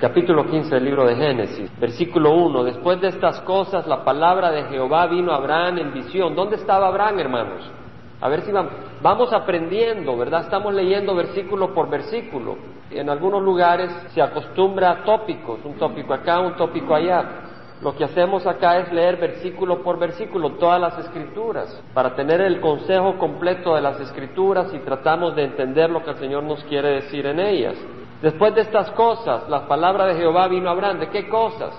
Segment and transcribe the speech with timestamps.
[0.00, 2.62] Capítulo 15 del libro de Génesis, versículo 1.
[2.62, 6.36] Después de estas cosas, la palabra de Jehová vino a Abraham en visión.
[6.36, 7.68] ¿Dónde estaba Abraham, hermanos?
[8.20, 8.70] A ver si vamos,
[9.02, 10.42] vamos aprendiendo, ¿verdad?
[10.42, 12.56] Estamos leyendo versículo por versículo.
[12.92, 17.24] En algunos lugares se acostumbra a tópicos, un tópico acá, un tópico allá.
[17.82, 22.60] Lo que hacemos acá es leer versículo por versículo todas las escrituras para tener el
[22.60, 27.02] consejo completo de las escrituras y tratamos de entender lo que el Señor nos quiere
[27.02, 27.76] decir en ellas.
[28.22, 30.98] Después de estas cosas, la palabra de Jehová vino a Abraham.
[30.98, 31.72] ¿De qué cosas?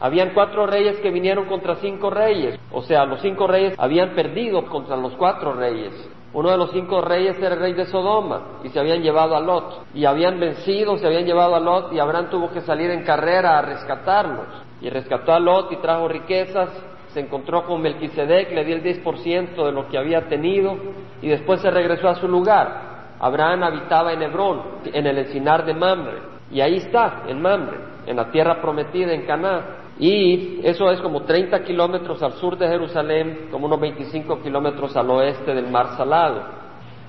[0.00, 2.60] Habían cuatro reyes que vinieron contra cinco reyes.
[2.70, 5.92] O sea, los cinco reyes habían perdido contra los cuatro reyes.
[6.32, 9.40] Uno de los cinco reyes era el rey de Sodoma y se habían llevado a
[9.40, 9.86] Lot.
[9.94, 13.58] Y habían vencido, se habían llevado a Lot y Abraham tuvo que salir en carrera
[13.58, 14.46] a rescatarlos.
[14.80, 16.68] Y rescató a Lot y trajo riquezas.
[17.08, 20.76] Se encontró con Melquisedec, le dio el 10% de lo que había tenido
[21.20, 22.87] y después se regresó a su lugar.
[23.20, 26.18] Abraham habitaba en Hebrón, en el encinar de Mamre.
[26.50, 29.62] Y ahí está, en Mamre, en la tierra prometida en Canaán.
[29.98, 35.10] Y eso es como 30 kilómetros al sur de Jerusalén, como unos 25 kilómetros al
[35.10, 36.42] oeste del Mar Salado.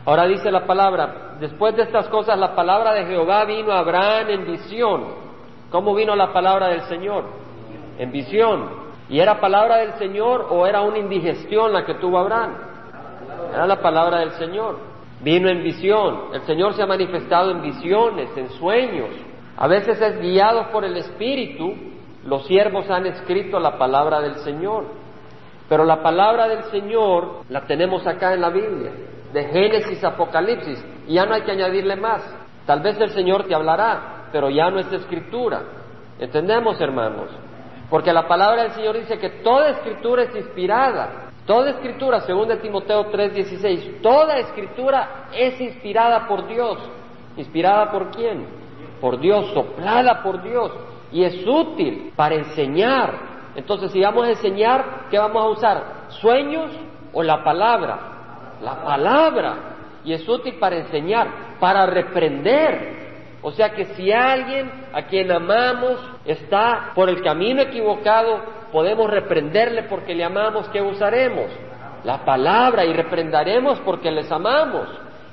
[0.06, 4.30] Ahora dice la palabra, después de estas cosas la palabra de Jehová vino a Abraham
[4.30, 5.04] en visión.
[5.70, 7.26] ¿Cómo vino la palabra del Señor?
[8.00, 8.90] En visión.
[9.08, 12.56] ¿Y era palabra del Señor o era una indigestión la que tuvo Abraham?
[13.54, 14.89] Era la palabra del Señor.
[15.22, 16.30] Vino en visión.
[16.34, 19.10] El Señor se ha manifestado en visiones, en sueños.
[19.58, 21.74] A veces es guiado por el Espíritu.
[22.26, 24.86] Los siervos han escrito la palabra del Señor.
[25.68, 28.92] Pero la palabra del Señor la tenemos acá en la Biblia,
[29.32, 32.24] de Génesis Apocalipsis, y ya no hay que añadirle más.
[32.66, 35.62] Tal vez el Señor te hablará, pero ya no es escritura.
[36.18, 37.30] ¿Entendemos, hermanos?
[37.90, 42.58] Porque la palabra del Señor dice que toda escritura es inspirada Toda escritura, según de
[42.58, 46.78] Timoteo 3:16, toda escritura es inspirada por Dios.
[47.38, 48.46] ¿Inspirada por quién?
[49.02, 50.72] Por Dios, soplada por Dios.
[51.12, 53.14] Y es útil para enseñar.
[53.56, 55.84] Entonces, si vamos a enseñar, ¿qué vamos a usar?
[56.22, 56.70] ¿Sueños
[57.14, 58.00] o la palabra?
[58.62, 59.56] La palabra.
[60.06, 63.00] Y es útil para enseñar, para reprender.
[63.42, 69.84] O sea que si alguien a quien amamos está por el camino equivocado, podemos reprenderle
[69.84, 71.52] porque le amamos, ¿qué usaremos?
[72.04, 74.88] La palabra y reprendaremos porque les amamos.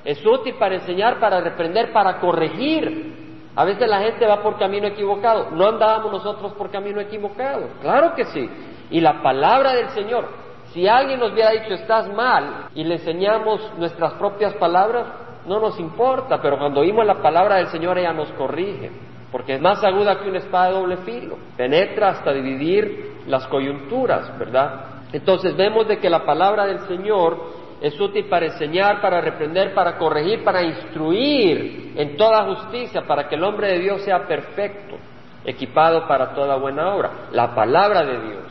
[0.04, 3.50] Es útil para enseñar, para reprender, para corregir.
[3.56, 5.50] A veces la gente va por camino equivocado.
[5.50, 7.68] ¿No andábamos nosotros por camino equivocado?
[7.80, 8.48] Claro que sí.
[8.90, 10.28] Y la palabra del Señor,
[10.72, 15.06] si alguien nos hubiera dicho estás mal y le enseñamos nuestras propias palabras,
[15.46, 18.90] no nos importa, pero cuando oímos la palabra del Señor ella nos corrige,
[19.32, 24.36] porque es más aguda que una espada de doble filo, penetra hasta dividir las coyunturas,
[24.38, 25.02] ¿verdad?
[25.12, 29.98] Entonces vemos de que la palabra del Señor es útil para enseñar, para reprender, para
[29.98, 34.96] corregir, para instruir en toda justicia, para que el hombre de Dios sea perfecto,
[35.44, 37.10] equipado para toda buena obra.
[37.32, 38.42] La palabra de Dios.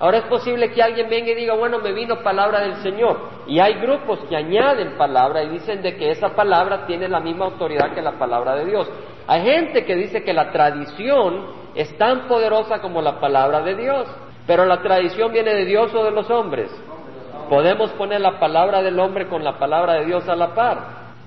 [0.00, 3.16] Ahora es posible que alguien venga y diga, bueno, me vino palabra del Señor.
[3.46, 7.46] Y hay grupos que añaden palabra y dicen de que esa palabra tiene la misma
[7.46, 8.90] autoridad que la palabra de Dios.
[9.26, 14.06] Hay gente que dice que la tradición es tan poderosa como la palabra de Dios.
[14.46, 16.70] Pero la tradición viene de Dios o de los hombres.
[17.48, 20.78] Podemos poner la palabra del hombre con la palabra de Dios a la par.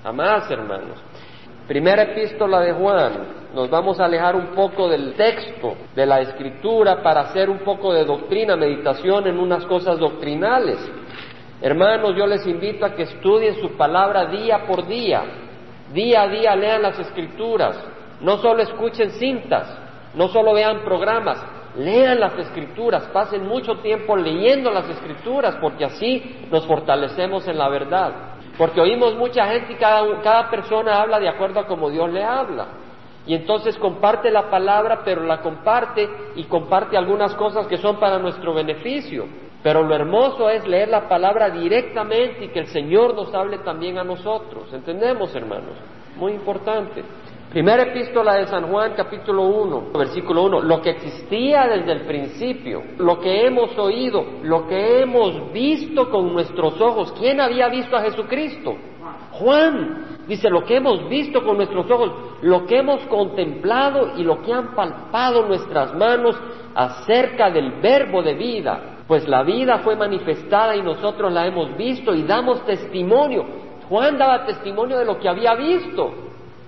[0.04, 0.98] Jamás, hermanos.
[1.68, 3.12] Primera epístola de Juan.
[3.54, 7.94] Nos vamos a alejar un poco del texto, de la escritura, para hacer un poco
[7.94, 10.78] de doctrina, meditación en unas cosas doctrinales.
[11.62, 15.24] Hermanos, yo les invito a que estudien su palabra día por día.
[15.92, 17.84] Día a día lean las escrituras.
[18.22, 19.87] No solo escuchen cintas,
[20.18, 21.42] no solo vean programas,
[21.78, 27.70] lean las escrituras, pasen mucho tiempo leyendo las escrituras, porque así nos fortalecemos en la
[27.70, 28.12] verdad.
[28.58, 32.24] Porque oímos mucha gente y cada, cada persona habla de acuerdo a como Dios le
[32.24, 32.68] habla.
[33.28, 38.18] Y entonces comparte la palabra, pero la comparte y comparte algunas cosas que son para
[38.18, 39.26] nuestro beneficio.
[39.62, 43.98] Pero lo hermoso es leer la palabra directamente y que el Señor nos hable también
[43.98, 44.74] a nosotros.
[44.74, 45.78] ¿Entendemos, hermanos?
[46.16, 47.04] Muy importante.
[47.50, 50.62] Primera epístola de San Juan, capítulo 1, versículo 1.
[50.64, 56.34] Lo que existía desde el principio, lo que hemos oído, lo que hemos visto con
[56.34, 57.14] nuestros ojos.
[57.14, 58.76] ¿Quién había visto a Jesucristo?
[59.32, 60.18] Juan.
[60.28, 62.12] Dice, lo que hemos visto con nuestros ojos,
[62.42, 66.36] lo que hemos contemplado y lo que han palpado nuestras manos
[66.76, 68.98] acerca del verbo de vida.
[69.08, 73.46] Pues la vida fue manifestada y nosotros la hemos visto y damos testimonio.
[73.88, 76.27] Juan daba testimonio de lo que había visto.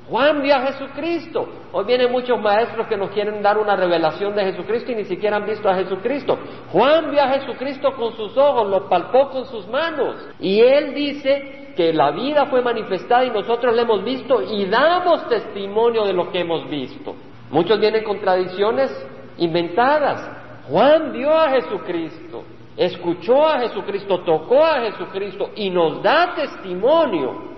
[0.09, 1.47] Juan vio a Jesucristo.
[1.71, 5.37] Hoy vienen muchos maestros que nos quieren dar una revelación de Jesucristo y ni siquiera
[5.37, 6.37] han visto a Jesucristo.
[6.71, 10.15] Juan vio a Jesucristo con sus ojos, lo palpó con sus manos.
[10.39, 15.29] Y él dice que la vida fue manifestada y nosotros la hemos visto y damos
[15.29, 17.15] testimonio de lo que hemos visto.
[17.51, 18.91] Muchos vienen con tradiciones
[19.37, 20.27] inventadas.
[20.69, 22.43] Juan vio a Jesucristo,
[22.75, 27.48] escuchó a Jesucristo, tocó a Jesucristo y nos da testimonio.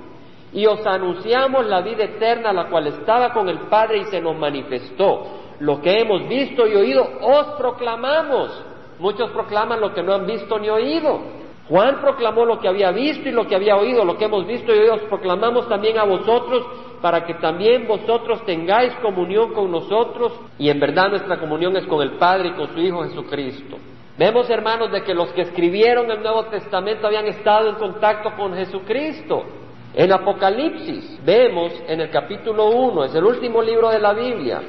[0.54, 4.38] Y os anunciamos la vida eterna, la cual estaba con el Padre y se nos
[4.38, 5.28] manifestó.
[5.60, 8.66] Lo que hemos visto y oído, os proclamamos.
[9.00, 11.22] Muchos proclaman lo que no han visto ni oído.
[11.70, 14.76] Juan proclamó lo que había visto y lo que había oído, lo que hemos visto
[14.76, 16.66] y oído, os proclamamos también a vosotros
[17.02, 22.02] para que también vosotros tengáis comunión con nosotros y en verdad nuestra comunión es con
[22.02, 23.78] el Padre y con su Hijo Jesucristo.
[24.18, 28.54] Vemos, hermanos, de que los que escribieron el Nuevo Testamento habían estado en contacto con
[28.54, 29.44] Jesucristo.
[29.94, 34.62] En Apocalipsis vemos en el capítulo 1, es el último libro de la Biblia,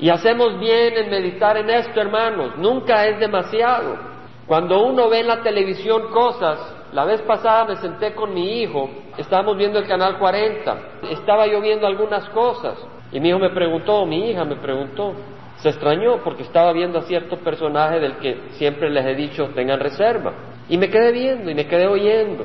[0.00, 3.96] y hacemos bien en meditar en esto, hermanos, nunca es demasiado.
[4.46, 6.58] Cuando uno ve en la televisión cosas,
[6.92, 10.76] la vez pasada me senté con mi hijo, estábamos viendo el canal 40,
[11.10, 12.76] estaba yo viendo algunas cosas
[13.12, 15.14] y mi hijo me preguntó, mi hija me preguntó,
[15.58, 19.78] se extrañó porque estaba viendo a cierto personaje del que siempre les he dicho tengan
[19.78, 20.32] reserva.
[20.68, 22.44] Y me quedé viendo y me quedé oyendo,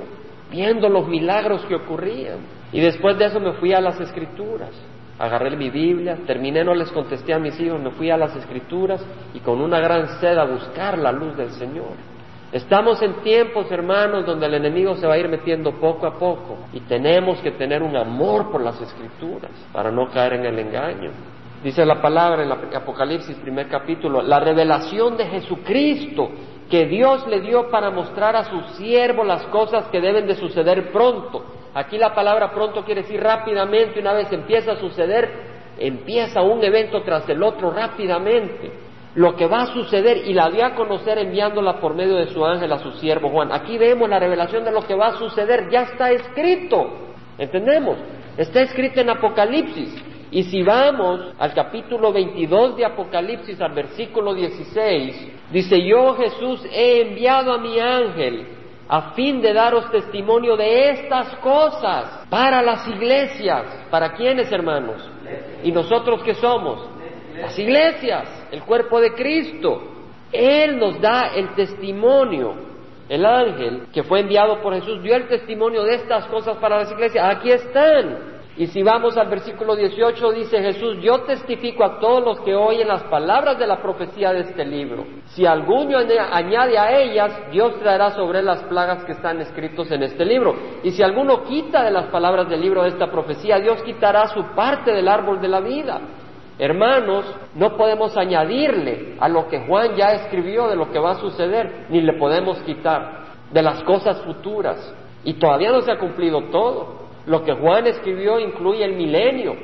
[0.52, 2.38] viendo los milagros que ocurrían.
[2.72, 4.72] Y después de eso me fui a las escrituras
[5.20, 9.06] agarré mi Biblia, terminé, no les contesté a mis hijos, me fui a las escrituras
[9.34, 11.92] y con una gran sed a buscar la luz del Señor.
[12.54, 16.58] Estamos en tiempos, hermanos, donde el enemigo se va a ir metiendo poco a poco
[16.74, 21.12] y tenemos que tener un amor por las escrituras para no caer en el engaño.
[21.64, 26.30] Dice la palabra en el Apocalipsis, primer capítulo, la revelación de Jesucristo
[26.70, 30.92] que Dios le dio para mostrar a su siervo las cosas que deben de suceder
[30.92, 31.44] pronto
[31.74, 35.30] Aquí la palabra pronto quiere decir rápidamente, una vez empieza a suceder,
[35.78, 38.72] empieza un evento tras el otro rápidamente.
[39.16, 42.46] Lo que va a suceder y la dio a conocer enviándola por medio de su
[42.46, 43.52] ángel a su siervo Juan.
[43.52, 46.86] Aquí vemos la revelación de lo que va a suceder, ya está escrito.
[47.38, 47.98] ¿Entendemos?
[48.38, 50.04] Está escrito en Apocalipsis.
[50.32, 57.02] Y si vamos al capítulo 22 de Apocalipsis, al versículo 16, dice, yo Jesús he
[57.02, 58.48] enviado a mi ángel
[58.88, 63.86] a fin de daros testimonio de estas cosas para las iglesias.
[63.92, 65.08] ¿Para quiénes, hermanos?
[65.64, 66.90] ¿Y nosotros qué somos?
[67.40, 69.84] Las iglesias, el cuerpo de Cristo.
[70.32, 72.68] Él nos da el testimonio.
[73.08, 76.92] El ángel que fue enviado por Jesús dio el testimonio de estas cosas para las
[76.92, 77.24] iglesias.
[77.36, 78.39] Aquí están.
[78.60, 82.90] Y si vamos al versículo 18, dice Jesús, yo testifico a todos los que oyen
[82.90, 85.06] las palabras de la profecía de este libro.
[85.28, 90.26] Si alguno añade a ellas, Dios traerá sobre las plagas que están escritos en este
[90.26, 90.54] libro.
[90.84, 94.44] Y si alguno quita de las palabras del libro de esta profecía, Dios quitará su
[94.54, 96.02] parte del árbol de la vida.
[96.58, 101.22] Hermanos, no podemos añadirle a lo que Juan ya escribió de lo que va a
[101.22, 103.24] suceder, ni le podemos quitar
[103.54, 104.94] de las cosas futuras.
[105.24, 107.08] Y todavía no se ha cumplido todo.
[107.30, 109.56] Lo que Juan escribió incluye el milenio,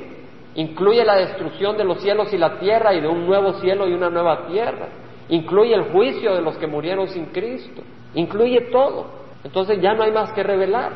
[0.54, 3.92] incluye la destrucción de los cielos y la tierra y de un nuevo cielo y
[3.92, 4.86] una nueva tierra,
[5.28, 7.82] incluye el juicio de los que murieron sin Cristo,
[8.14, 9.06] incluye todo.
[9.42, 10.92] Entonces ya no hay más que revelar.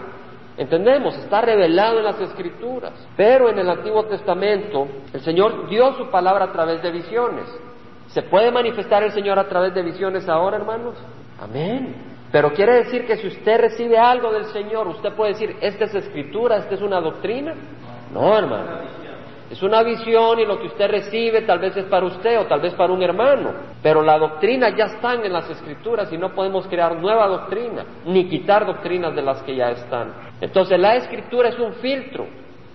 [0.57, 2.93] Entendemos, está revelado en las escrituras.
[3.17, 7.47] Pero en el Antiguo Testamento el Señor dio su palabra a través de visiones.
[8.11, 10.95] ¿Se puede manifestar el Señor a través de visiones ahora, hermanos?
[11.41, 12.10] Amén.
[12.33, 15.95] Pero quiere decir que si usted recibe algo del Señor, usted puede decir, esta es
[15.95, 17.55] escritura, esta es una doctrina.
[18.13, 19.01] No, hermano.
[19.51, 22.61] Es una visión y lo que usted recibe tal vez es para usted o tal
[22.61, 23.53] vez para un hermano.
[23.83, 28.29] Pero la doctrina ya están en las escrituras y no podemos crear nueva doctrina, ni
[28.29, 30.13] quitar doctrinas de las que ya están.
[30.41, 32.29] Entonces la escritura es un filtro.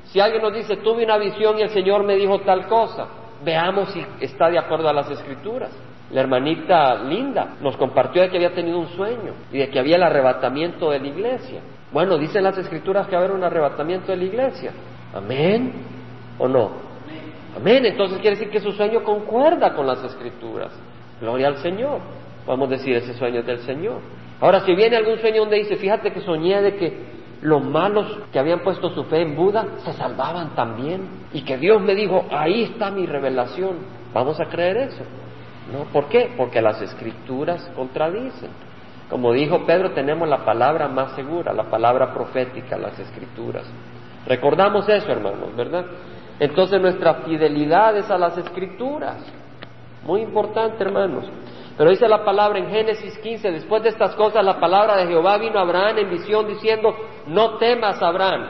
[0.03, 3.07] Si alguien nos dice, tuve una visión y el Señor me dijo tal cosa,
[3.41, 5.71] veamos si está de acuerdo a las escrituras.
[6.15, 9.97] La hermanita Linda nos compartió de que había tenido un sueño y de que había
[9.97, 11.59] el arrebatamiento de la iglesia.
[11.91, 14.71] Bueno, dicen las escrituras que va a haber un arrebatamiento de la iglesia.
[15.13, 15.73] Amén.
[16.39, 16.71] ¿O no?
[17.57, 17.85] Amén.
[17.85, 20.71] Entonces quiere decir que su sueño concuerda con las escrituras.
[21.19, 21.99] Gloria al Señor.
[22.45, 23.99] Podemos decir ese sueño es del Señor.
[24.39, 26.97] Ahora, si viene algún sueño donde dice, fíjate que soñé de que
[27.41, 31.81] los malos que habían puesto su fe en Buda se salvaban también y que Dios
[31.81, 33.79] me dijo, ahí está mi revelación.
[34.13, 35.03] ¿Vamos a creer eso?
[35.71, 35.85] ¿No?
[35.91, 36.33] ¿Por qué?
[36.37, 38.51] Porque las escrituras contradicen.
[39.09, 43.65] Como dijo Pedro, tenemos la palabra más segura, la palabra profética, las escrituras.
[44.25, 45.85] Recordamos eso, hermanos, ¿verdad?
[46.39, 49.17] Entonces nuestra fidelidad es a las escrituras.
[50.03, 51.25] Muy importante, hermanos.
[51.77, 55.37] Pero dice la palabra en Génesis 15, después de estas cosas, la palabra de Jehová
[55.37, 56.95] vino a Abraham en visión diciendo,
[57.27, 58.47] no temas, Abraham.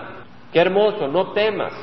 [0.54, 1.74] Qué hermoso, no temas.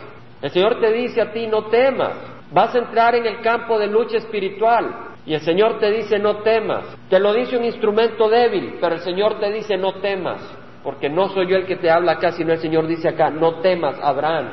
[0.40, 2.14] El Señor te dice a ti, no temas.
[2.52, 5.11] Vas a entrar en el campo de lucha espiritual.
[5.24, 6.84] Y el Señor te dice no temas.
[7.08, 10.40] Te lo dice un instrumento débil, pero el Señor te dice no temas,
[10.82, 13.60] porque no soy yo el que te habla acá, sino el Señor dice acá, no
[13.60, 14.50] temas, Abraham.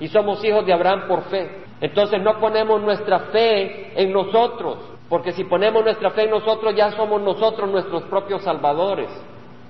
[0.00, 1.64] Y somos hijos de Abraham por fe.
[1.80, 6.90] Entonces no ponemos nuestra fe en nosotros, porque si ponemos nuestra fe en nosotros ya
[6.92, 9.08] somos nosotros nuestros propios salvadores.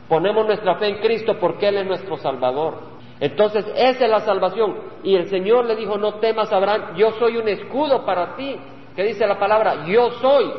[0.08, 2.78] Ponemos nuestra fe en Cristo porque Él es nuestro Salvador.
[3.20, 4.76] Entonces esa es la salvación.
[5.02, 8.58] Y el Señor le dijo, no temas, Abraham, yo soy un escudo para ti.
[8.98, 9.84] ¿Qué dice la palabra?
[9.86, 10.50] Yo soy.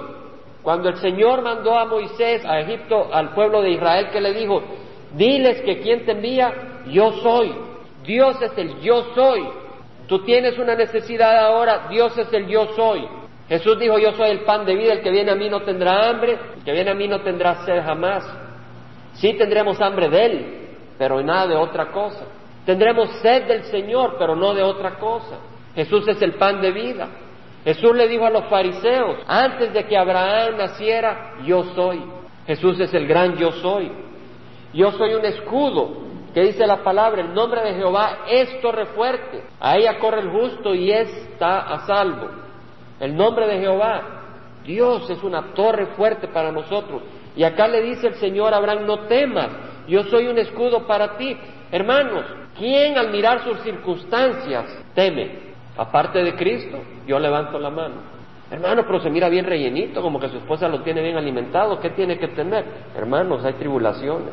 [0.62, 4.64] Cuando el Señor mandó a Moisés a Egipto, al pueblo de Israel, que le dijo,
[5.14, 6.54] diles que quien te envía,
[6.88, 7.54] yo soy.
[8.06, 9.46] Dios es el yo soy.
[10.08, 13.06] Tú tienes una necesidad ahora, Dios es el yo soy.
[13.50, 16.08] Jesús dijo, yo soy el pan de vida, el que viene a mí no tendrá
[16.08, 18.24] hambre, el que viene a mí no tendrá sed jamás.
[19.16, 20.68] Sí tendremos hambre de Él,
[20.98, 22.24] pero nada de otra cosa.
[22.66, 25.40] Tendremos sed del Señor, pero no de otra cosa.
[25.76, 27.10] Jesús es el pan de vida.
[27.64, 32.02] Jesús le dijo a los fariseos, antes de que Abraham naciera, yo soy.
[32.48, 33.92] Jesús es el gran yo soy.
[34.74, 39.44] Yo soy un escudo, que dice la palabra, el nombre de Jehová es torre fuerte.
[39.60, 42.30] A ella corre el justo y está a salvo.
[43.00, 44.02] El nombre de Jehová,
[44.64, 47.02] Dios es una torre fuerte para nosotros.
[47.36, 49.50] Y acá le dice el Señor Abraham, no temas,
[49.88, 51.36] yo soy un escudo para ti.
[51.72, 52.26] Hermanos,
[52.58, 55.50] ¿quién al mirar sus circunstancias teme?
[55.78, 57.96] Aparte de Cristo, yo levanto la mano.
[58.52, 61.90] Hermano, pero se mira bien rellenito, como que su esposa lo tiene bien alimentado, ¿qué
[61.90, 62.66] tiene que temer?
[62.96, 64.30] Hermanos, hay tribulaciones.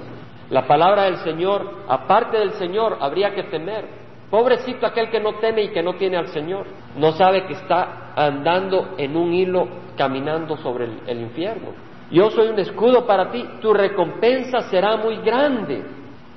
[0.50, 3.86] La palabra del Señor, aparte del Señor, habría que temer.
[4.30, 6.66] Pobrecito aquel que no teme y que no tiene al Señor.
[6.96, 11.68] No sabe que está andando en un hilo caminando sobre el, el infierno.
[12.10, 15.82] Yo soy un escudo para ti, tu recompensa será muy grande.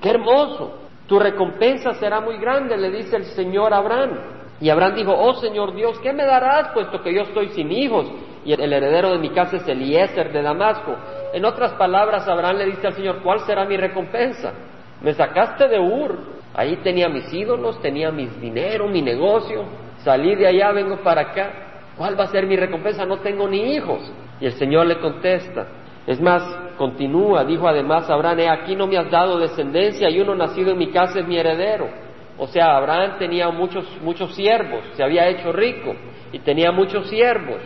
[0.02, 0.80] Qué hermoso.
[1.06, 4.39] Tu recompensa será muy grande, le dice el Señor a Abraham.
[4.62, 8.12] Y Abraham dijo, oh Señor Dios, ¿qué me darás puesto que yo estoy sin hijos?
[8.44, 10.96] Y el heredero de mi casa es Eliezer de Damasco.
[11.34, 14.54] En otras palabras, Abraham le dice al Señor, ¿cuál será mi recompensa?
[15.02, 16.18] Me sacaste de Ur,
[16.54, 19.64] ahí tenía mis ídolos, tenía mi dinero, mi negocio,
[20.04, 21.52] salí de allá, vengo para acá.
[21.98, 23.06] ¿Cuál va a ser mi recompensa?
[23.06, 24.12] No tengo ni hijos.
[24.40, 25.68] Y el Señor le contesta.
[26.08, 26.42] Es más,
[26.78, 30.78] continúa, dijo además Abraham, he aquí no me has dado descendencia y uno nacido en
[30.78, 32.09] mi casa es mi heredero.
[32.40, 35.94] O sea, Abraham tenía muchos, muchos siervos, se había hecho rico
[36.32, 37.62] y tenía muchos siervos.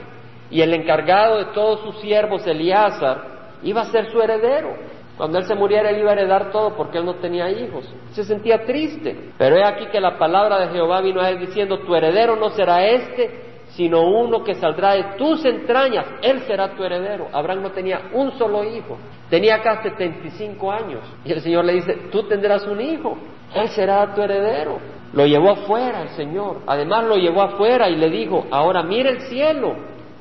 [0.50, 4.76] Y el encargado de todos sus siervos, Elíasar, iba a ser su heredero.
[5.16, 7.86] Cuando él se muriera, él iba a heredar todo porque él no tenía hijos.
[8.14, 9.32] Se sentía triste.
[9.38, 12.50] Pero he aquí que la palabra de Jehová vino a él diciendo, tu heredero no
[12.50, 16.06] será este, sino uno que saldrá de tus entrañas.
[16.22, 17.28] Él será tu heredero.
[17.34, 18.98] Abraham no tenía un solo hijo.
[19.30, 21.02] Tenía acá 75 años.
[21.26, 23.18] Y el Señor le dice, tú tendrás un hijo.
[23.56, 24.80] Él será tu heredero.
[25.14, 26.62] Lo llevó afuera el Señor.
[26.68, 29.76] Además lo llevó afuera y le dijo, ahora mira el cielo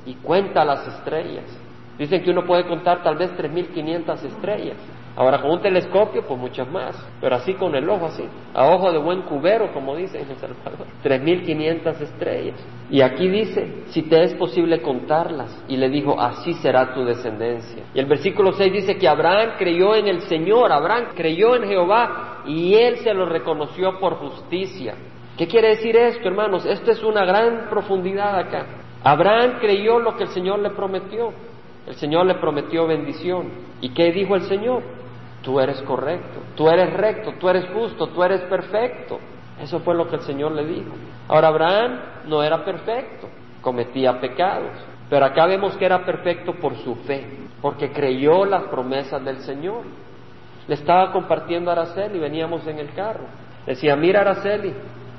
[0.07, 1.45] y cuenta las estrellas
[1.99, 4.77] Dicen que uno puede contar tal vez 3.500 estrellas.
[5.15, 8.91] Ahora con un telescopio, pues muchas más, pero así con el ojo, así, a ojo
[8.91, 12.67] de buen cubero, como dicen en El Salvador, 3.500 estrellas.
[12.91, 17.83] Y aquí dice, si te es posible contarlas, y le dijo, así será tu descendencia.
[17.95, 22.43] Y el versículo 6 dice que Abraham creyó en el Señor, Abraham creyó en Jehová,
[22.47, 24.95] y él se lo reconoció por justicia.
[25.37, 26.65] ¿Qué quiere decir esto, hermanos?
[26.67, 28.67] Esto es una gran profundidad acá.
[29.05, 31.33] Abraham creyó lo que el Señor le prometió.
[31.87, 33.51] El Señor le prometió bendición.
[33.81, 34.83] ¿Y qué dijo el Señor?
[35.43, 39.19] Tú eres correcto, tú eres recto, tú eres justo, tú eres perfecto.
[39.61, 40.93] Eso fue lo que el Señor le dijo.
[41.29, 43.29] Ahora Abraham no era perfecto,
[43.61, 44.71] cometía pecados,
[45.11, 47.27] pero acá vemos que era perfecto por su fe,
[47.61, 49.83] porque creyó las promesas del Señor.
[50.69, 53.25] Le estaba compartiendo a Araceli, veníamos en el carro.
[53.67, 54.73] Decía, mira Araceli,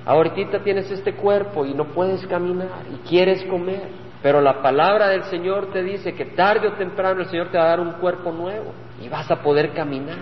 [0.06, 4.03] ahorita tienes este cuerpo y no puedes caminar y quieres comer.
[4.24, 7.66] Pero la palabra del Señor te dice que tarde o temprano el Señor te va
[7.66, 10.18] a dar un cuerpo nuevo y vas a poder caminar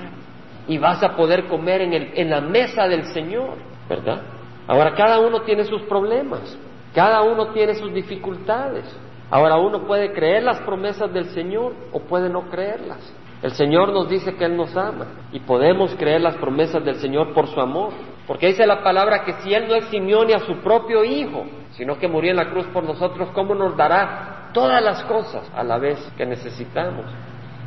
[0.67, 4.21] y vas a poder comer en, el, en la mesa del Señor, ¿verdad?
[4.67, 6.57] Ahora cada uno tiene sus problemas,
[6.93, 8.85] cada uno tiene sus dificultades.
[9.29, 12.99] Ahora uno puede creer las promesas del Señor o puede no creerlas.
[13.41, 17.33] El Señor nos dice que Él nos ama y podemos creer las promesas del Señor
[17.33, 17.91] por su amor.
[18.27, 21.97] Porque dice la palabra que si Él no eximió ni a su propio Hijo, sino
[21.97, 25.77] que murió en la cruz por nosotros, ¿cómo nos dará todas las cosas a la
[25.77, 27.05] vez que necesitamos?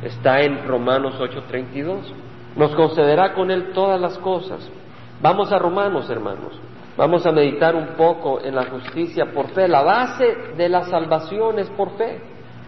[0.01, 2.13] Está en Romanos 8:32.
[2.55, 4.69] Nos concederá con Él todas las cosas.
[5.21, 6.59] Vamos a Romanos, hermanos.
[6.97, 9.67] Vamos a meditar un poco en la justicia por fe.
[9.67, 12.21] La base de la salvación es por fe.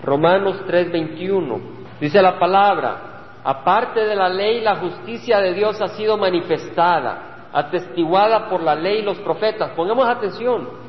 [0.04, 1.60] Romanos 3:21.
[2.00, 8.50] Dice la palabra, aparte de la ley, la justicia de Dios ha sido manifestada, atestiguada
[8.50, 9.72] por la ley y los profetas.
[9.72, 10.88] Pongamos atención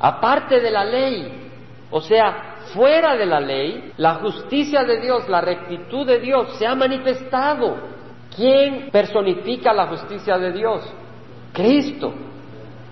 [0.00, 1.50] aparte de la ley,
[1.90, 6.66] o sea, fuera de la ley, la justicia de Dios, la rectitud de Dios se
[6.66, 7.98] ha manifestado.
[8.34, 10.82] ¿Quién personifica la justicia de Dios?
[11.52, 12.12] Cristo.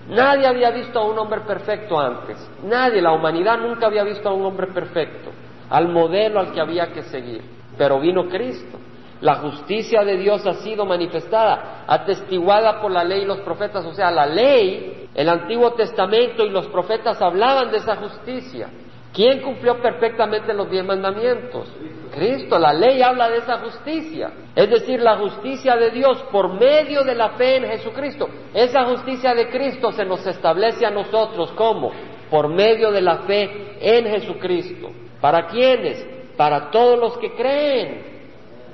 [0.09, 2.37] Nadie había visto a un hombre perfecto antes.
[2.63, 5.31] Nadie, la humanidad nunca había visto a un hombre perfecto,
[5.69, 7.41] al modelo al que había que seguir.
[7.77, 8.79] Pero vino Cristo.
[9.21, 13.85] La justicia de Dios ha sido manifestada, atestiguada por la ley y los profetas.
[13.85, 18.69] O sea, la ley, el Antiguo Testamento y los profetas hablaban de esa justicia.
[19.13, 21.73] ¿Quién cumplió perfectamente los diez mandamientos?
[22.13, 22.59] Cristo.
[22.59, 24.31] La ley habla de esa justicia.
[24.55, 28.29] Es decir, la justicia de Dios por medio de la fe en Jesucristo.
[28.53, 31.91] Esa justicia de Cristo se nos establece a nosotros como
[32.29, 34.91] por medio de la fe en Jesucristo.
[35.19, 36.05] ¿Para quiénes?
[36.35, 38.16] Para todos los que creen.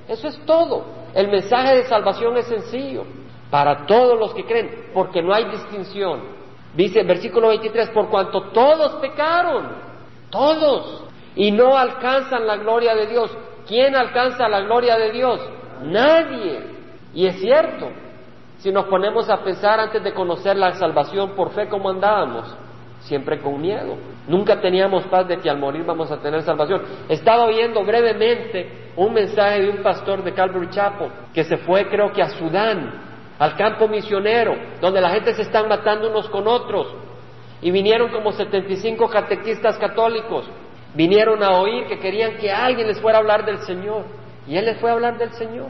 [0.08, 0.86] Eso es todo.
[1.14, 3.06] El mensaje de salvación es sencillo.
[3.50, 6.22] Para todos los que creen, porque no hay distinción.
[6.76, 9.76] Dice el versículo 23, por cuanto todos pecaron,
[10.32, 11.04] todos,
[11.36, 13.30] y no alcanzan la gloria de Dios.
[13.68, 15.40] ¿Quién alcanza la gloria de Dios?
[15.84, 16.62] Nadie.
[17.14, 17.90] Y es cierto,
[18.58, 22.56] si nos ponemos a pensar antes de conocer la salvación por fe como andábamos,
[23.02, 23.96] siempre con miedo.
[24.28, 26.82] Nunca teníamos paz de que al morir vamos a tener salvación.
[27.08, 32.12] Estaba oyendo brevemente un mensaje de un pastor de Calvary Chapel que se fue creo
[32.12, 33.02] que a Sudán,
[33.40, 36.88] al campo misionero, donde la gente se están matando unos con otros.
[37.62, 40.50] Y vinieron como 75 catequistas católicos.
[40.94, 44.06] Vinieron a oír que querían que alguien les fuera a hablar del Señor.
[44.48, 45.70] Y él les fue a hablar del Señor.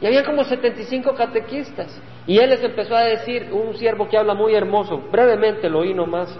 [0.00, 2.00] Y había como 75 catequistas.
[2.26, 5.94] Y él les empezó a decir, un siervo que habla muy hermoso, brevemente lo oí
[5.94, 6.36] nomás,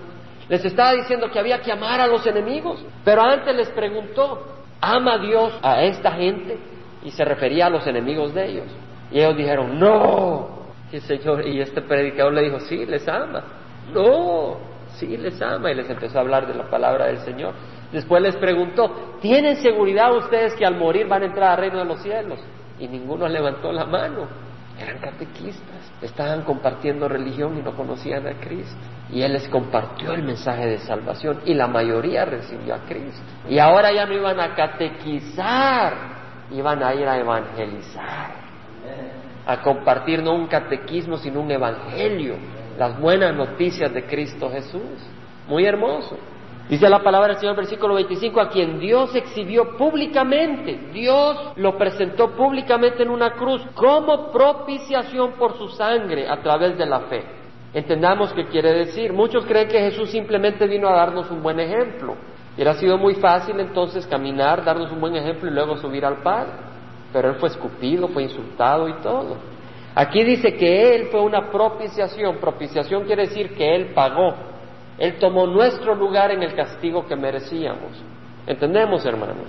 [0.49, 5.19] les estaba diciendo que había que amar a los enemigos, pero antes les preguntó, ¿ama
[5.19, 6.59] Dios a esta gente?
[7.05, 8.67] Y se refería a los enemigos de ellos.
[9.11, 10.61] Y ellos dijeron, no.
[10.93, 13.43] Y el Señor, y este predicador le dijo, sí, les ama.
[13.93, 14.59] No,
[14.95, 15.71] sí, les ama.
[15.71, 17.55] Y les empezó a hablar de la palabra del Señor.
[17.93, 21.85] Después les preguntó, ¿tienen seguridad ustedes que al morir van a entrar al reino de
[21.85, 22.39] los cielos?
[22.79, 24.29] Y ninguno levantó la mano.
[24.79, 28.79] Eran catequistas, estaban compartiendo religión y no conocían a Cristo.
[29.11, 33.21] Y Él les compartió el mensaje de salvación y la mayoría recibió a Cristo.
[33.49, 35.95] Y ahora ya no iban a catequizar,
[36.53, 38.31] iban a ir a evangelizar,
[39.47, 42.37] a compartir no un catequismo, sino un evangelio,
[42.79, 45.07] las buenas noticias de Cristo Jesús.
[45.49, 46.17] Muy hermoso.
[46.71, 52.31] Dice la palabra del Señor, versículo 25, a quien Dios exhibió públicamente, Dios lo presentó
[52.37, 57.25] públicamente en una cruz como propiciación por su sangre a través de la fe.
[57.75, 59.13] Entendamos qué quiere decir.
[59.13, 62.15] Muchos creen que Jesús simplemente vino a darnos un buen ejemplo.
[62.55, 66.53] Hubiera sido muy fácil entonces caminar, darnos un buen ejemplo y luego subir al Padre.
[67.13, 69.39] Pero Él fue escupido, fue insultado y todo.
[69.97, 72.37] Aquí dice que Él fue una propiciación.
[72.37, 74.51] Propiciación quiere decir que Él pagó
[75.01, 77.91] él tomó nuestro lugar en el castigo que merecíamos.
[78.47, 79.47] ¿Entendemos, hermanos?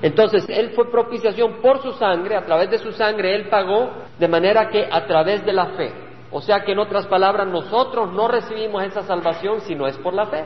[0.00, 4.26] Entonces, Él fue propiciación por su sangre, a través de su sangre Él pagó, de
[4.26, 5.92] manera que a través de la fe.
[6.30, 10.14] O sea que en otras palabras, nosotros no recibimos esa salvación si no es por
[10.14, 10.42] la fe.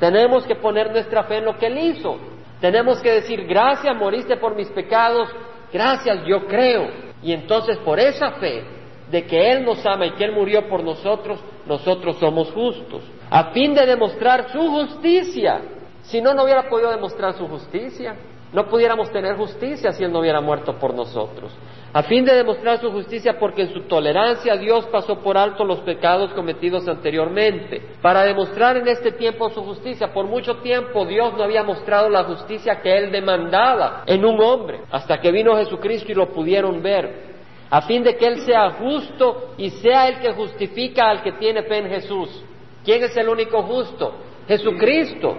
[0.00, 2.16] Tenemos que poner nuestra fe en lo que Él hizo.
[2.62, 5.28] Tenemos que decir, gracias, moriste por mis pecados,
[5.70, 6.88] gracias, yo creo.
[7.22, 8.64] Y entonces por esa fe
[9.10, 13.52] de que Él nos ama y que Él murió por nosotros, nosotros somos justos a
[13.52, 15.60] fin de demostrar su justicia.
[16.02, 18.16] Si no, no hubiera podido demostrar su justicia.
[18.52, 21.52] No pudiéramos tener justicia si Él no hubiera muerto por nosotros.
[21.92, 25.80] A fin de demostrar su justicia porque en su tolerancia Dios pasó por alto los
[25.80, 27.82] pecados cometidos anteriormente.
[28.00, 30.12] Para demostrar en este tiempo su justicia.
[30.12, 34.82] Por mucho tiempo Dios no había mostrado la justicia que Él demandaba en un hombre.
[34.90, 37.34] Hasta que vino Jesucristo y lo pudieron ver.
[37.68, 41.64] A fin de que Él sea justo y sea el que justifica al que tiene
[41.64, 42.44] fe en Jesús.
[42.86, 44.14] ¿Quién es el único justo?
[44.46, 45.36] Jesucristo,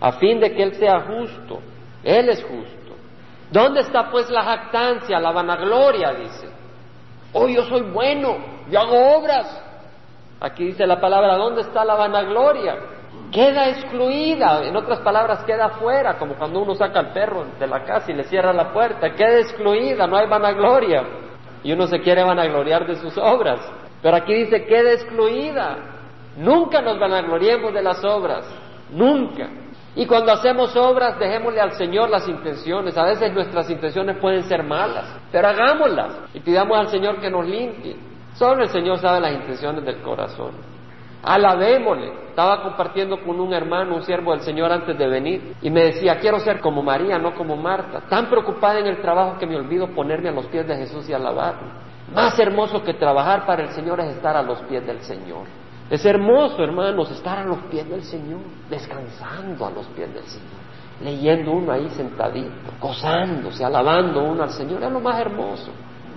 [0.00, 1.60] a fin de que Él sea justo.
[2.02, 2.96] Él es justo.
[3.50, 6.14] ¿Dónde está pues la jactancia, la vanagloria?
[6.14, 6.48] Dice.
[7.34, 8.38] Oh, yo soy bueno,
[8.70, 9.62] yo hago obras.
[10.40, 12.76] Aquí dice la palabra, ¿dónde está la vanagloria?
[13.30, 17.84] Queda excluida, en otras palabras, queda fuera, como cuando uno saca al perro de la
[17.84, 21.02] casa y le cierra la puerta, queda excluida, no hay vanagloria.
[21.62, 23.60] Y uno se quiere vanagloriar de sus obras.
[24.00, 25.93] Pero aquí dice, queda excluida.
[26.36, 28.44] Nunca nos vanagloriemos de las obras,
[28.90, 29.48] nunca.
[29.96, 32.96] Y cuando hacemos obras, dejémosle al Señor las intenciones.
[32.98, 37.46] A veces nuestras intenciones pueden ser malas, pero hagámoslas y pidamos al Señor que nos
[37.46, 37.96] limpie.
[38.34, 40.52] Solo el Señor sabe las intenciones del corazón.
[41.22, 42.24] Alabémosle.
[42.30, 46.18] Estaba compartiendo con un hermano, un siervo del Señor antes de venir, y me decía,
[46.18, 48.00] quiero ser como María, no como Marta.
[48.08, 51.12] Tan preocupada en el trabajo que me olvido ponerme a los pies de Jesús y
[51.12, 51.68] alabarlo.
[52.12, 55.46] Más hermoso que trabajar para el Señor es estar a los pies del Señor.
[55.90, 60.48] Es hermoso, hermanos, estar a los pies del Señor, descansando a los pies del Señor,
[61.02, 65.70] leyendo uno ahí sentadito, gozándose, alabando uno al Señor, es lo más hermoso.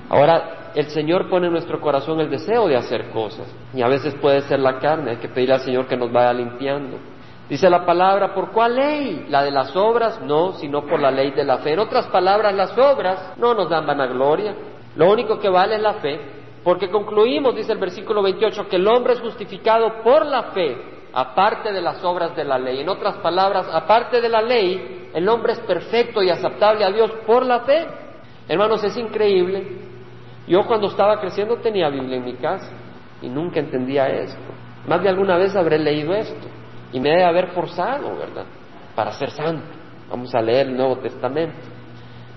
[0.10, 3.48] Ahora, el Señor pone en nuestro corazón el deseo de hacer cosas.
[3.74, 6.32] Y a veces puede ser la carne, hay que pedir al Señor que nos vaya
[6.32, 6.98] limpiando.
[7.50, 9.26] Dice la palabra, ¿por cuál ley?
[9.30, 10.22] ¿La de las obras?
[10.22, 11.74] No, sino por la ley de la fe.
[11.74, 14.54] En otras palabras, las obras no nos dan vanagloria.
[14.96, 16.37] Lo único que vale es la fe.
[16.68, 20.76] Porque concluimos, dice el versículo 28, que el hombre es justificado por la fe,
[21.14, 22.82] aparte de las obras de la ley.
[22.82, 27.10] En otras palabras, aparte de la ley, el hombre es perfecto y aceptable a Dios
[27.26, 27.88] por la fe.
[28.50, 29.78] Hermanos, es increíble.
[30.46, 32.74] Yo cuando estaba creciendo tenía Biblia en mi casa
[33.22, 34.52] y nunca entendía esto.
[34.90, 36.50] Más de alguna vez habré leído esto
[36.92, 38.46] y me debe haber forzado, ¿verdad?
[38.94, 39.64] Para ser santo.
[40.10, 41.60] Vamos a leer el Nuevo Testamento.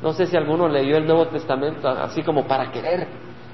[0.01, 3.09] No sé si alguno leyó el Nuevo Testamento así como para querer.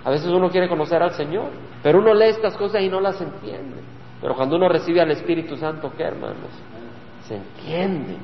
[0.07, 1.51] A veces uno quiere conocer al Señor,
[1.83, 3.83] pero uno lee estas cosas y no las entiende.
[4.23, 6.51] Pero cuando uno recibe al Espíritu Santo, ¿qué hermanos?
[7.25, 8.17] Se entiende.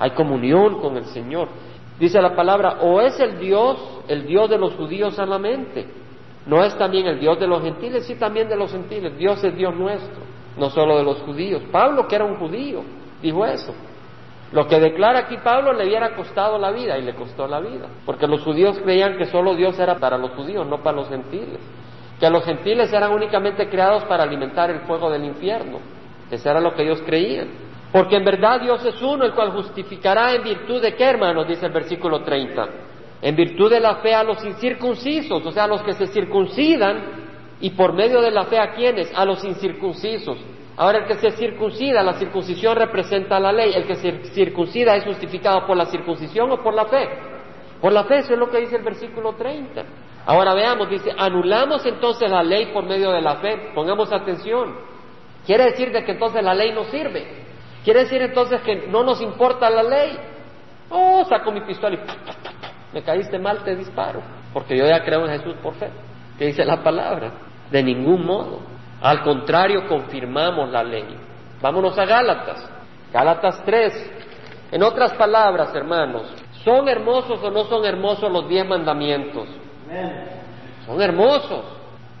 [0.00, 1.48] Hay comunión con el Señor.
[2.00, 5.86] Dice la palabra, o es el Dios, el Dios de los judíos solamente.
[6.46, 9.16] No es también el Dios de los gentiles, sí también de los gentiles.
[9.16, 11.62] Dios es Dios nuestro no solo de los judíos.
[11.70, 12.82] Pablo, que era un judío,
[13.22, 13.74] dijo eso.
[14.52, 17.88] Lo que declara aquí Pablo le hubiera costado la vida y le costó la vida,
[18.04, 21.58] porque los judíos creían que solo Dios era para los judíos, no para los gentiles,
[22.20, 25.80] que los gentiles eran únicamente creados para alimentar el fuego del infierno.
[26.30, 27.48] Eso era lo que ellos creían.
[27.92, 31.66] Porque en verdad Dios es uno, el cual justificará en virtud de qué, hermanos, dice
[31.66, 32.68] el versículo 30.
[33.22, 37.26] En virtud de la fe a los incircuncisos, o sea, a los que se circuncidan
[37.60, 39.12] y por medio de la fe a quienes?
[39.14, 40.38] A los incircuncisos.
[40.76, 43.72] Ahora el que se circuncida, la circuncisión representa la ley.
[43.74, 47.08] El que se circuncida es justificado por la circuncisión o por la fe.
[47.80, 49.82] Por la fe, eso es lo que dice el versículo 30.
[50.26, 53.70] Ahora veamos, dice, anulamos entonces la ley por medio de la fe.
[53.74, 54.74] Pongamos atención.
[55.46, 57.46] Quiere decir de que entonces la ley no sirve.
[57.84, 60.18] Quiere decir entonces que no nos importa la ley.
[60.90, 62.00] Oh, saco mi pistola y
[62.92, 64.20] me caíste mal, te disparo.
[64.52, 65.88] Porque yo ya creo en Jesús por fe.
[66.38, 67.32] ¿Qué dice la palabra?
[67.70, 68.75] De ningún modo.
[69.06, 71.16] Al contrario, confirmamos la ley.
[71.62, 72.68] Vámonos a Gálatas.
[73.12, 74.10] Gálatas 3.
[74.72, 76.22] En otras palabras, hermanos,
[76.64, 79.46] ¿son hermosos o no son hermosos los diez mandamientos?
[80.86, 81.64] Son hermosos.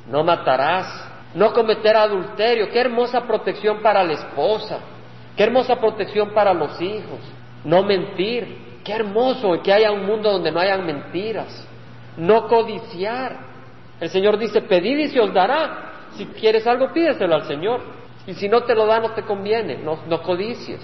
[0.08, 1.10] No matarás.
[1.34, 2.70] No cometer adulterio.
[2.70, 4.78] Qué hermosa protección para la esposa.
[5.36, 7.18] Qué hermosa protección para los hijos.
[7.64, 8.80] No mentir.
[8.84, 11.66] Qué hermoso que haya un mundo donde no hayan mentiras.
[12.16, 13.38] No codiciar.
[13.98, 15.94] El Señor dice, pedid y se os dará.
[16.16, 17.80] Si quieres algo, pídeselo al Señor.
[18.26, 20.80] Y si no te lo da, no te conviene, no, no codicies.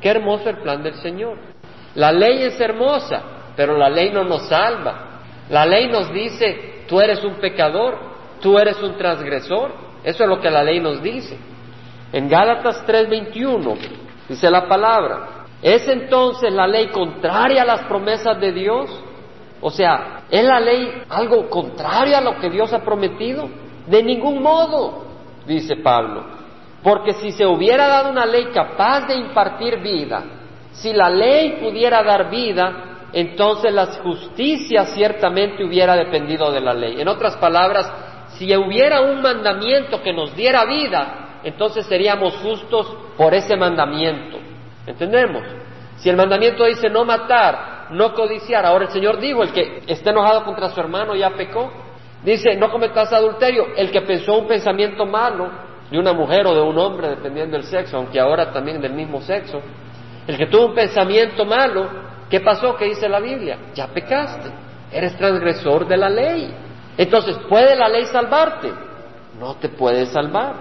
[0.00, 1.38] Qué hermoso el plan del Señor.
[1.94, 3.22] La ley es hermosa,
[3.56, 5.20] pero la ley no nos salva.
[5.48, 7.98] La ley nos dice, tú eres un pecador,
[8.40, 9.72] tú eres un transgresor.
[10.04, 11.36] Eso es lo que la ley nos dice.
[12.12, 13.76] En Gálatas 3:21
[14.28, 19.02] dice la palabra, ¿es entonces la ley contraria a las promesas de Dios?
[19.60, 23.48] O sea, ¿es la ley algo contrario a lo que Dios ha prometido?
[23.86, 25.04] De ningún modo,
[25.46, 26.24] dice Pablo.
[26.82, 30.22] Porque si se hubiera dado una ley capaz de impartir vida,
[30.72, 37.00] si la ley pudiera dar vida, entonces la justicia ciertamente hubiera dependido de la ley.
[37.00, 37.90] En otras palabras,
[38.36, 44.38] si hubiera un mandamiento que nos diera vida, entonces seríamos justos por ese mandamiento.
[44.86, 45.42] ¿Entendemos?
[45.96, 48.66] Si el mandamiento dice no matar, no codiciar.
[48.66, 51.70] Ahora el Señor dijo, el que esté enojado contra su hermano ya pecó.
[52.24, 53.68] Dice, no cometas adulterio.
[53.76, 55.50] El que pensó un pensamiento malo
[55.90, 59.20] de una mujer o de un hombre, dependiendo del sexo, aunque ahora también del mismo
[59.20, 59.60] sexo.
[60.26, 61.86] El que tuvo un pensamiento malo,
[62.30, 62.76] ¿qué pasó?
[62.76, 63.58] ¿Qué dice la Biblia?
[63.74, 64.50] Ya pecaste.
[64.90, 66.54] Eres transgresor de la ley.
[66.96, 68.72] Entonces, ¿puede la ley salvarte?
[69.38, 70.54] No te puede salvar.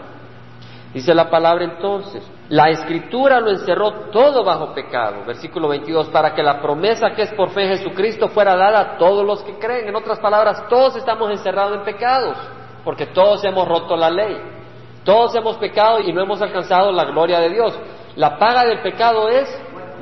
[0.94, 6.44] Dice la palabra entonces, la escritura lo encerró todo bajo pecado, versículo 22, para que
[6.44, 9.88] la promesa que es por fe en Jesucristo fuera dada a todos los que creen.
[9.88, 12.38] En otras palabras, todos estamos encerrados en pecados,
[12.84, 14.38] porque todos hemos roto la ley,
[15.06, 17.80] todos hemos pecado y no hemos alcanzado la gloria de Dios.
[18.16, 19.48] La paga del pecado es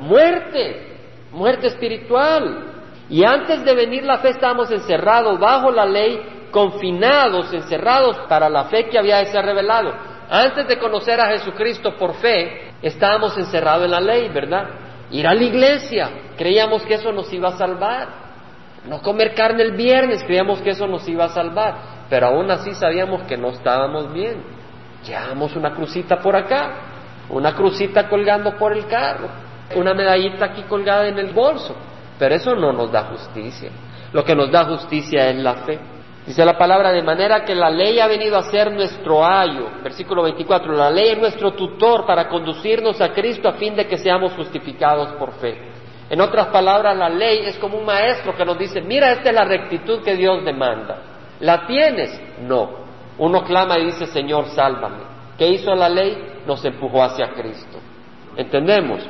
[0.00, 0.98] muerte,
[1.30, 2.70] muerte espiritual.
[3.08, 8.64] Y antes de venir la fe estábamos encerrados bajo la ley, confinados, encerrados para la
[8.64, 10.11] fe que había de ser revelado.
[10.34, 14.66] Antes de conocer a Jesucristo por fe, estábamos encerrados en la ley, ¿verdad?
[15.10, 18.08] Ir a la iglesia, creíamos que eso nos iba a salvar.
[18.88, 21.74] No comer carne el viernes, creíamos que eso nos iba a salvar.
[22.08, 24.42] Pero aún así sabíamos que no estábamos bien.
[25.06, 26.76] Llevamos una crucita por acá,
[27.28, 29.28] una crucita colgando por el carro,
[29.76, 31.76] una medallita aquí colgada en el bolso.
[32.18, 33.70] Pero eso no nos da justicia.
[34.14, 35.78] Lo que nos da justicia es la fe.
[36.26, 39.70] Dice la palabra de manera que la ley ha venido a ser nuestro ayo.
[39.82, 40.72] Versículo 24.
[40.72, 45.12] La ley es nuestro tutor para conducirnos a Cristo a fin de que seamos justificados
[45.14, 45.58] por fe.
[46.08, 49.34] En otras palabras, la ley es como un maestro que nos dice, mira, esta es
[49.34, 50.98] la rectitud que Dios demanda.
[51.40, 52.20] ¿La tienes?
[52.42, 52.82] No.
[53.18, 55.02] Uno clama y dice, Señor, sálvame.
[55.36, 56.42] ¿Qué hizo la ley?
[56.46, 57.78] Nos empujó hacia Cristo.
[58.36, 59.00] ¿Entendemos?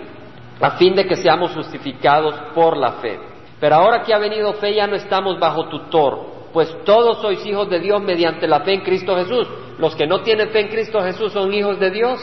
[0.60, 3.18] A fin de que seamos justificados por la fe.
[3.60, 7.68] Pero ahora que ha venido fe ya no estamos bajo tutor, pues todos sois hijos
[7.70, 9.48] de Dios mediante la fe en Cristo Jesús.
[9.78, 12.20] Los que no tienen fe en Cristo Jesús son hijos de Dios.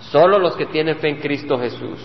[0.00, 1.98] Solo los que tienen fe en Cristo Jesús.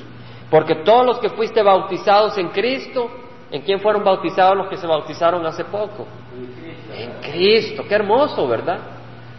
[0.50, 3.10] Porque todos los que fuiste bautizados en Cristo,
[3.52, 6.08] ¿en quién fueron bautizados los que se bautizaron hace poco?
[6.96, 7.84] En Cristo.
[7.88, 8.80] Qué hermoso, ¿verdad?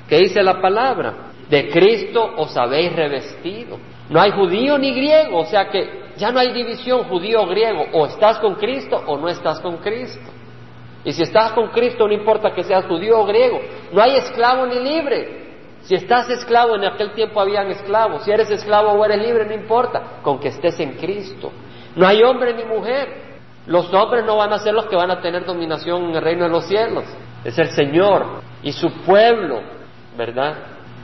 [0.09, 1.33] ¿Qué dice la palabra?
[1.48, 3.79] De Cristo os habéis revestido.
[4.09, 7.85] No hay judío ni griego, o sea que ya no hay división judío o griego,
[7.92, 10.31] o estás con Cristo o no estás con Cristo.
[11.05, 13.61] Y si estás con Cristo, no importa que seas judío o griego,
[13.93, 15.45] no hay esclavo ni libre.
[15.83, 18.25] Si estás esclavo, en aquel tiempo habían esclavos.
[18.25, 21.53] Si eres esclavo o eres libre, no importa, con que estés en Cristo.
[21.95, 23.23] No hay hombre ni mujer.
[23.67, 26.45] Los hombres no van a ser los que van a tener dominación en el reino
[26.45, 27.05] de los cielos.
[27.45, 29.61] Es el Señor y su pueblo,
[30.17, 30.55] ¿verdad?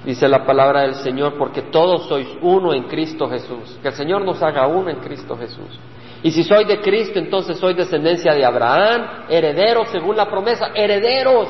[0.05, 3.79] Dice la palabra del Señor, porque todos sois uno en Cristo Jesús.
[3.83, 5.79] Que el Señor nos haga uno en Cristo Jesús.
[6.22, 11.48] Y si soy de Cristo, entonces soy descendencia de Abraham, herederos según la promesa, herederos.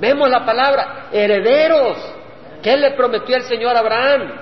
[0.00, 1.96] Vemos la palabra, herederos.
[2.62, 4.32] ¿Qué le prometió el Señor a Abraham?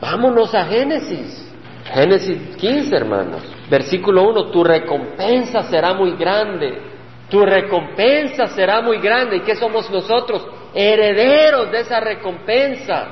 [0.00, 1.52] Vámonos a Génesis.
[1.84, 3.42] Génesis 15, hermanos.
[3.70, 6.80] Versículo 1, tu recompensa será muy grande.
[7.30, 9.36] Tu recompensa será muy grande.
[9.36, 10.46] ¿Y qué somos nosotros?
[10.74, 13.06] Herederos de esa recompensa.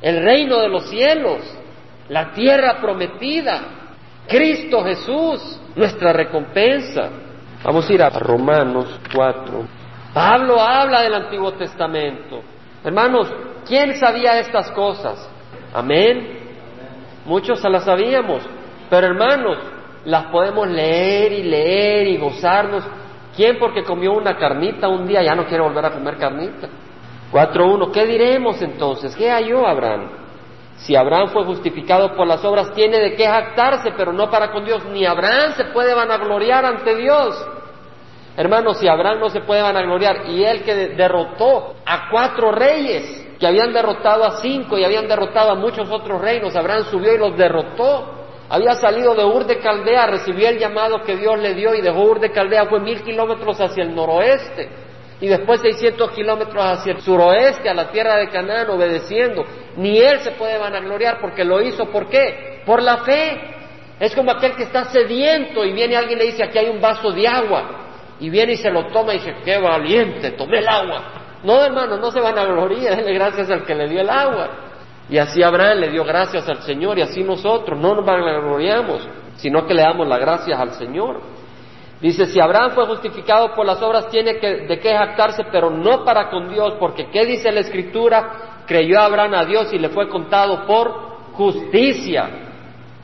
[0.00, 1.40] El reino de los cielos.
[2.08, 3.77] La tierra prometida.
[4.28, 7.08] Cristo Jesús, nuestra recompensa.
[7.64, 9.64] Vamos a ir a Romanos 4.
[10.12, 12.42] Pablo habla del Antiguo Testamento.
[12.84, 13.32] Hermanos,
[13.66, 15.28] ¿quién sabía estas cosas?
[15.74, 16.38] Amén.
[17.24, 18.42] Muchos las sabíamos,
[18.88, 19.58] pero hermanos,
[20.04, 22.84] las podemos leer y leer y gozarnos.
[23.34, 26.68] ¿Quién porque comió una carnita un día ya no quiere volver a comer carnita?
[27.32, 27.92] 4.1.
[27.92, 29.14] ¿Qué diremos entonces?
[29.16, 30.08] ¿Qué halló Abraham?
[30.78, 34.64] Si Abraham fue justificado por las obras, tiene de qué jactarse, pero no para con
[34.64, 34.84] Dios.
[34.86, 37.46] Ni Abraham se puede vanagloriar ante Dios.
[38.36, 43.46] Hermanos, si Abraham no se puede vanagloriar, y él que derrotó a cuatro reyes, que
[43.46, 47.36] habían derrotado a cinco y habían derrotado a muchos otros reinos, Abraham subió y los
[47.36, 48.14] derrotó.
[48.48, 52.02] Había salido de Ur de Caldea, recibió el llamado que Dios le dio y dejó
[52.02, 54.87] Ur de Caldea, fue mil kilómetros hacia el noroeste
[55.20, 59.44] y después 600 kilómetros hacia el suroeste, a la tierra de Canaán, obedeciendo.
[59.76, 61.86] Ni él se puede vanagloriar porque lo hizo.
[61.86, 62.62] ¿Por qué?
[62.64, 63.40] Por la fe.
[63.98, 66.80] Es como aquel que está sediento y viene alguien y le dice, aquí hay un
[66.80, 67.86] vaso de agua.
[68.20, 71.02] Y viene y se lo toma y dice, qué valiente, tomé el agua.
[71.42, 74.50] No, hermano, no se vanagloria, denle gracias al que le dio el agua.
[75.10, 79.66] Y así Abraham le dio gracias al Señor y así nosotros no nos vanagloriamos, sino
[79.66, 81.20] que le damos las gracias al Señor.
[82.00, 86.04] Dice, si Abraham fue justificado por las obras, tiene que, de qué jactarse, pero no
[86.04, 88.62] para con Dios, porque ¿qué dice la Escritura?
[88.66, 90.92] Creyó Abraham a Dios y le fue contado por
[91.32, 92.48] justicia.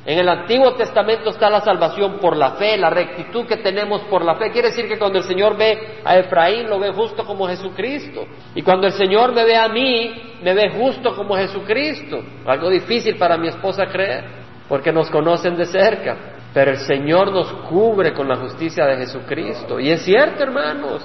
[0.07, 4.23] En el Antiguo Testamento está la salvación por la fe, la rectitud que tenemos por
[4.23, 4.51] la fe.
[4.51, 8.27] Quiere decir que cuando el Señor ve a Efraín, lo ve justo como Jesucristo.
[8.55, 12.23] Y cuando el Señor me ve a mí, me ve justo como Jesucristo.
[12.45, 14.25] Algo difícil para mi esposa creer,
[14.69, 16.17] porque nos conocen de cerca.
[16.55, 19.81] Pero el Señor nos cubre con la justicia de Jesucristo.
[19.81, 21.03] Y es cierto, hermanos.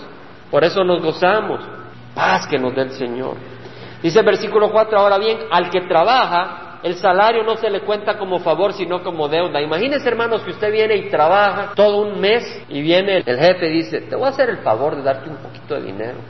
[0.51, 1.59] Por eso nos gozamos.
[2.13, 3.35] Paz que nos dé el Señor.
[4.01, 8.17] Dice el versículo 4, ahora bien, al que trabaja, el salario no se le cuenta
[8.17, 9.59] como favor, sino como deuda.
[9.59, 13.73] Imagínese, hermanos, que usted viene y trabaja todo un mes y viene el jefe y
[13.73, 16.17] dice, te voy a hacer el favor de darte un poquito de dinero.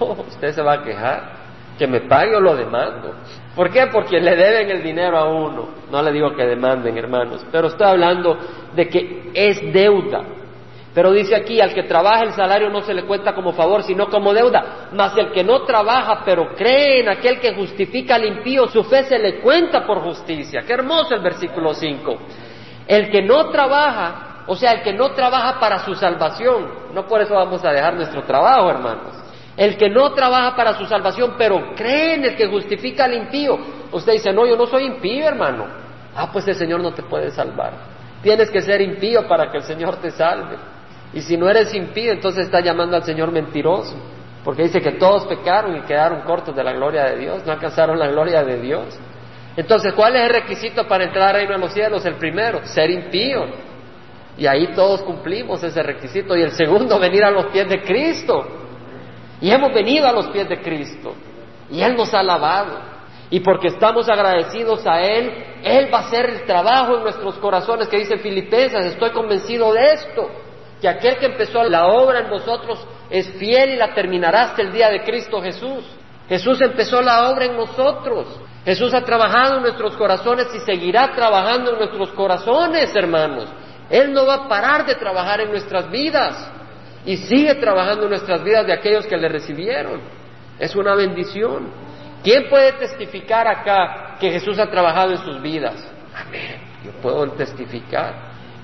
[0.00, 1.35] No, usted se va a quejar
[1.78, 3.14] que me pague o lo demando.
[3.54, 3.86] ¿Por qué?
[3.86, 5.68] Porque le deben el dinero a uno.
[5.90, 8.36] No le digo que demanden, hermanos, pero estoy hablando
[8.74, 10.22] de que es deuda.
[10.96, 14.08] Pero dice aquí, al que trabaja el salario no se le cuenta como favor, sino
[14.08, 14.88] como deuda.
[14.92, 19.04] Mas el que no trabaja, pero cree en aquel que justifica al impío, su fe
[19.04, 20.62] se le cuenta por justicia.
[20.66, 22.16] Qué hermoso el versículo 5.
[22.86, 27.20] El que no trabaja, o sea, el que no trabaja para su salvación, no por
[27.20, 29.25] eso vamos a dejar nuestro trabajo, hermanos.
[29.56, 33.58] El que no trabaja para su salvación, pero cree en el que justifica al impío.
[33.90, 35.66] Usted dice, no, yo no soy impío, hermano.
[36.14, 37.72] Ah, pues el Señor no te puede salvar.
[38.22, 40.56] Tienes que ser impío para que el Señor te salve.
[41.14, 43.96] Y si no eres impío, entonces está llamando al Señor mentiroso.
[44.44, 47.98] Porque dice que todos pecaron y quedaron cortos de la gloria de Dios, no alcanzaron
[47.98, 48.98] la gloria de Dios.
[49.56, 52.04] Entonces, ¿cuál es el requisito para entrar al reino de los cielos?
[52.04, 53.46] El primero, ser impío.
[54.36, 56.36] Y ahí todos cumplimos ese requisito.
[56.36, 58.65] Y el segundo, venir a los pies de Cristo.
[59.40, 61.14] Y hemos venido a los pies de Cristo.
[61.70, 62.78] Y Él nos ha lavado.
[63.30, 67.88] Y porque estamos agradecidos a Él, Él va a hacer el trabajo en nuestros corazones,
[67.88, 70.30] que dice Filipenses, estoy convencido de esto.
[70.80, 74.72] que aquel que empezó la obra en vosotros es fiel y la terminará hasta el
[74.72, 75.84] día de Cristo Jesús.
[76.28, 78.26] Jesús empezó la obra en nosotros.
[78.64, 83.48] Jesús ha trabajado en nuestros corazones y seguirá trabajando en nuestros corazones, hermanos.
[83.88, 86.50] Él no va a parar de trabajar en nuestras vidas
[87.06, 90.00] y sigue trabajando en nuestras vidas de aquellos que le recibieron.
[90.58, 91.68] Es una bendición.
[92.22, 95.88] ¿Quién puede testificar acá que Jesús ha trabajado en sus vidas?
[96.14, 96.60] Amén.
[96.84, 98.14] Yo puedo testificar.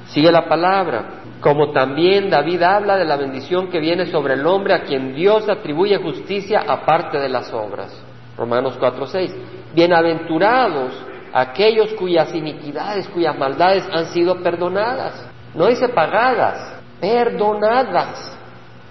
[0.09, 1.21] Sigue la palabra.
[1.41, 5.49] Como también David habla de la bendición que viene sobre el hombre a quien Dios
[5.49, 7.97] atribuye justicia aparte de las obras.
[8.37, 9.33] Romanos 4:6.
[9.75, 10.93] Bienaventurados
[11.33, 15.29] aquellos cuyas iniquidades, cuyas maldades han sido perdonadas.
[15.55, 16.72] No dice pagadas,
[17.03, 18.38] perdonadas.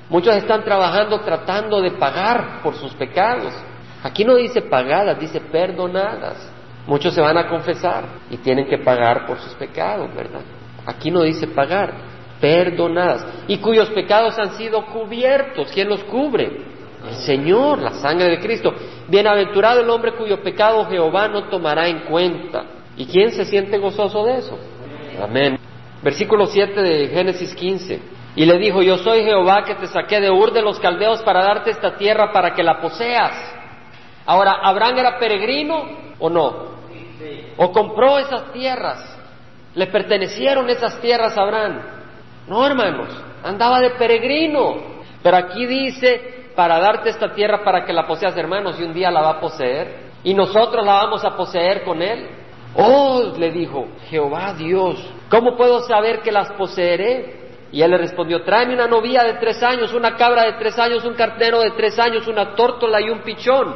[0.10, 3.54] Muchos están trabajando tratando de pagar por sus pecados.
[4.04, 6.52] Aquí no dice pagadas, dice perdonadas.
[6.86, 10.42] Muchos se van a confesar y tienen que pagar por sus pecados, ¿verdad?
[10.86, 11.94] Aquí no dice pagar,
[12.42, 13.26] perdonadas.
[13.48, 15.72] Y cuyos pecados han sido cubiertos.
[15.72, 16.66] ¿Quién los cubre?
[17.08, 18.74] El Señor, la sangre de Cristo.
[19.08, 22.66] Bienaventurado el hombre cuyo pecado Jehová no tomará en cuenta.
[22.98, 24.60] ¿Y quién se siente gozoso de eso?
[25.24, 25.71] Amén.
[26.02, 28.02] Versículo 7 de Génesis 15.
[28.36, 31.44] Y le dijo, yo soy Jehová que te saqué de Ur de los Caldeos para
[31.44, 33.34] darte esta tierra para que la poseas.
[34.26, 35.84] Ahora, ¿Abraham era peregrino
[36.20, 36.72] o no?
[37.58, 39.18] ¿O compró esas tierras?
[39.76, 41.82] ¿Le pertenecieron esas tierras a Abraham?
[42.48, 43.10] No, hermanos,
[43.44, 44.92] andaba de peregrino.
[45.22, 49.12] Pero aquí dice para darte esta tierra para que la poseas, hermanos, y un día
[49.12, 50.12] la va a poseer.
[50.24, 52.30] Y nosotros la vamos a poseer con él.
[52.76, 54.98] Oh, le dijo, Jehová Dios,
[55.32, 57.40] ¿cómo puedo saber que las poseeré?
[57.72, 61.06] Y él le respondió, tráeme una novia de tres años, una cabra de tres años,
[61.06, 63.74] un cartero de tres años, una tórtola y un pichón.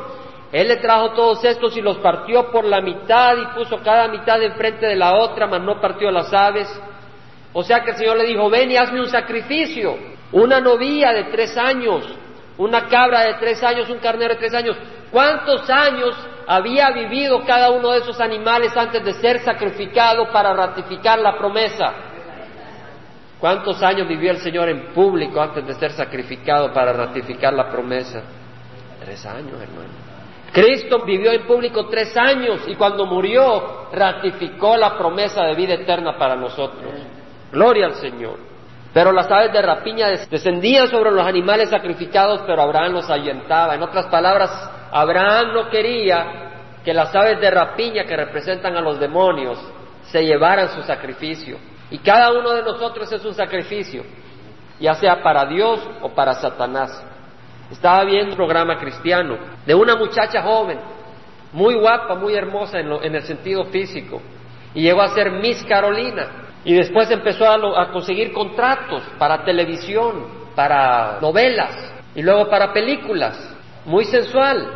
[0.52, 4.41] Él le trajo todos estos y los partió por la mitad y puso cada mitad
[4.44, 6.68] enfrente de la otra, mas no partió las aves.
[7.54, 9.98] O sea que el Señor le dijo, ven y hazme un sacrificio,
[10.34, 12.04] una novia de tres años,
[12.58, 14.78] una cabra de tres años, un carnero de tres años.
[15.10, 16.15] ¿Cuántos años
[16.47, 21.93] había vivido cada uno de esos animales antes de ser sacrificado para ratificar la promesa?
[23.39, 28.21] ¿Cuántos años vivió el Señor en público antes de ser sacrificado para ratificar la promesa?
[29.03, 30.05] Tres años, hermano.
[30.51, 36.17] Cristo vivió en público tres años y cuando murió ratificó la promesa de vida eterna
[36.17, 36.93] para nosotros.
[37.51, 38.38] Gloria al Señor.
[38.93, 43.75] Pero las aves de rapiña descendían sobre los animales sacrificados, pero Abraham los ahuyentaba.
[43.75, 44.49] En otras palabras,
[44.91, 46.52] Abraham no quería
[46.84, 49.60] que las aves de rapiña que representan a los demonios
[50.04, 51.58] se llevaran su sacrificio.
[51.89, 54.04] Y cada uno de nosotros es un sacrificio,
[54.80, 57.04] ya sea para Dios o para Satanás.
[57.71, 60.80] Estaba viendo un programa cristiano de una muchacha joven,
[61.52, 64.21] muy guapa, muy hermosa en, en el sentido físico,
[64.74, 66.45] y llegó a ser Miss Carolina.
[66.65, 73.55] Y después empezó a, conseguir contratos para televisión, para novelas y luego para películas.
[73.86, 74.67] Muy sensual,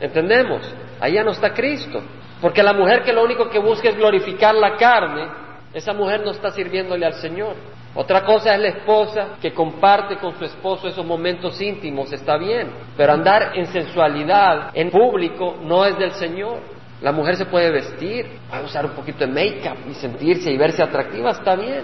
[0.00, 0.62] ¿entendemos?
[1.00, 2.02] Allá no está Cristo.
[2.40, 5.28] Porque la mujer que lo único que busca es glorificar la carne,
[5.72, 7.54] esa mujer no está sirviéndole al Señor.
[7.94, 12.68] Otra cosa es la esposa que comparte con su esposo esos momentos íntimos, está bien,
[12.96, 16.58] pero andar en sensualidad en público no es del Señor.
[17.02, 20.82] La mujer se puede vestir, puede usar un poquito de make-up y sentirse y verse
[20.82, 21.82] atractiva, está bien.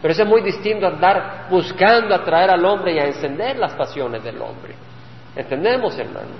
[0.00, 3.74] Pero eso es muy distinto a andar buscando atraer al hombre y a encender las
[3.74, 4.74] pasiones del hombre.
[5.38, 6.36] ¿Entendemos, hermanos?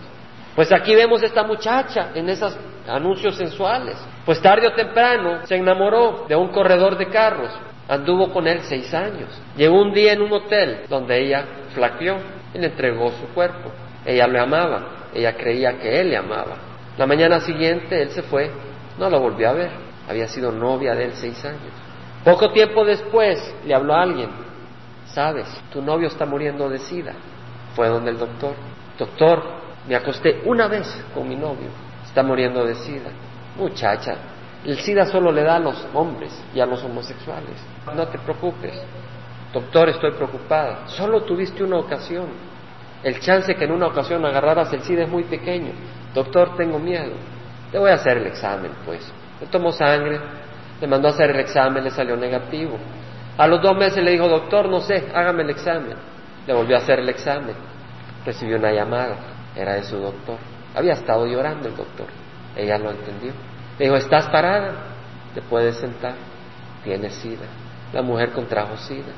[0.57, 2.59] Pues aquí vemos esta muchacha en esos
[2.89, 3.97] anuncios sensuales.
[4.27, 7.53] Pues tarde o temprano se enamoró de un corredor de carros.
[7.89, 9.31] Anduvo con él seis años.
[9.57, 12.17] Llegó un día en un hotel donde ella flaqueó
[12.53, 13.71] y le entregó su cuerpo.
[14.05, 16.57] Ella le amaba, ella creía que él le amaba.
[16.97, 18.51] La mañana siguiente él se fue,
[18.99, 19.71] no la volvió a ver,
[20.09, 21.73] había sido novia de él seis años.
[22.25, 24.31] Poco tiempo después le habló a alguien,
[25.07, 27.13] sabes, tu novio está muriendo de sida.
[27.77, 28.55] Fue donde el doctor,
[28.99, 29.43] doctor,
[29.87, 31.69] me acosté una vez con mi novio,
[32.05, 33.11] está muriendo de sida.
[33.57, 34.17] Muchacha,
[34.65, 37.57] el SIDA solo le da a los hombres y a los homosexuales.
[37.95, 38.75] No te preocupes.
[39.53, 40.89] Doctor, estoy preocupada.
[40.89, 42.27] Solo tuviste una ocasión.
[43.03, 45.73] El chance que en una ocasión agarraras el SIDA es muy pequeño.
[46.13, 47.15] Doctor, tengo miedo.
[47.73, 49.11] Le voy a hacer el examen, pues.
[49.41, 50.21] Le tomó sangre,
[50.81, 52.77] le mandó a hacer el examen, le salió negativo.
[53.37, 55.97] A los dos meses le dijo, doctor, no sé, hágame el examen.
[56.47, 57.55] Le volvió a hacer el examen.
[58.29, 59.17] Recibió una llamada,
[59.57, 60.37] era de su doctor.
[60.75, 62.09] Había estado llorando el doctor.
[62.55, 63.33] Ella lo entendió.
[63.79, 64.75] Le dijo, ¿estás parada?
[65.33, 66.13] Te puedes sentar.
[66.85, 67.47] Tienes sida.
[67.91, 69.15] La mujer contrajo sida.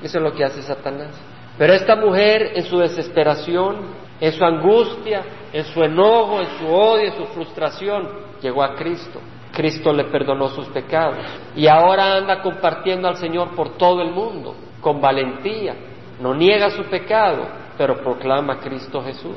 [0.00, 1.20] Eso es lo que hace Satanás.
[1.58, 3.86] Pero esta mujer, en su desesperación,
[4.20, 8.08] en su angustia, en su enojo, en su odio, en su frustración,
[8.40, 9.18] llegó a Cristo.
[9.50, 11.16] Cristo le perdonó sus pecados
[11.56, 15.74] y ahora anda compartiendo al Señor por todo el mundo, con valentía.
[16.20, 19.36] No niega su pecado, pero proclama a Cristo Jesús.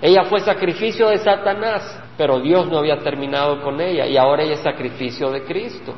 [0.00, 4.54] Ella fue sacrificio de Satanás, pero Dios no había terminado con ella y ahora ella
[4.54, 5.94] es sacrificio de Cristo.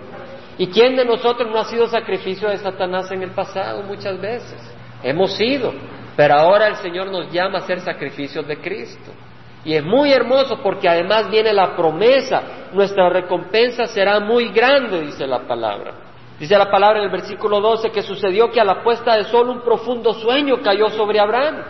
[0.57, 4.59] ¿Y quién de nosotros no ha sido sacrificio de Satanás en el pasado muchas veces?
[5.03, 5.73] Hemos sido,
[6.17, 9.13] pero ahora el Señor nos llama a ser sacrificios de Cristo.
[9.65, 12.43] Y es muy hermoso porque además viene la promesa,
[12.73, 16.08] nuestra recompensa será muy grande, dice la palabra.
[16.39, 19.49] Dice la palabra en el versículo 12 que sucedió que a la puesta de sol
[19.49, 21.65] un profundo sueño cayó sobre Abraham.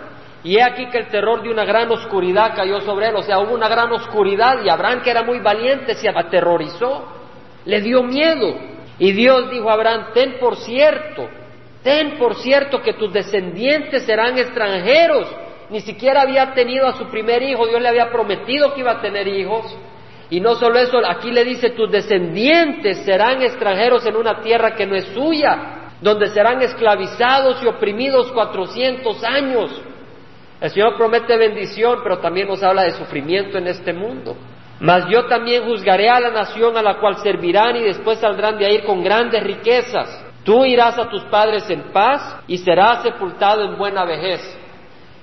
[0.44, 3.40] Y he aquí que el terror de una gran oscuridad cayó sobre él, o sea,
[3.40, 7.04] hubo una gran oscuridad y Abraham, que era muy valiente, se aterrorizó,
[7.64, 8.54] le dio miedo.
[8.98, 11.28] Y Dios dijo a Abraham, ten por cierto,
[11.82, 15.28] ten por cierto que tus descendientes serán extranjeros.
[15.70, 19.00] Ni siquiera había tenido a su primer hijo, Dios le había prometido que iba a
[19.00, 19.76] tener hijos.
[20.30, 24.86] Y no solo eso, aquí le dice, tus descendientes serán extranjeros en una tierra que
[24.86, 29.80] no es suya, donde serán esclavizados y oprimidos cuatrocientos años.
[30.60, 34.36] El Señor promete bendición, pero también nos habla de sufrimiento en este mundo.
[34.80, 38.66] Mas yo también juzgaré a la nación a la cual servirán y después saldrán de
[38.66, 40.24] ahí con grandes riquezas.
[40.44, 44.40] Tú irás a tus padres en paz y serás sepultado en buena vejez.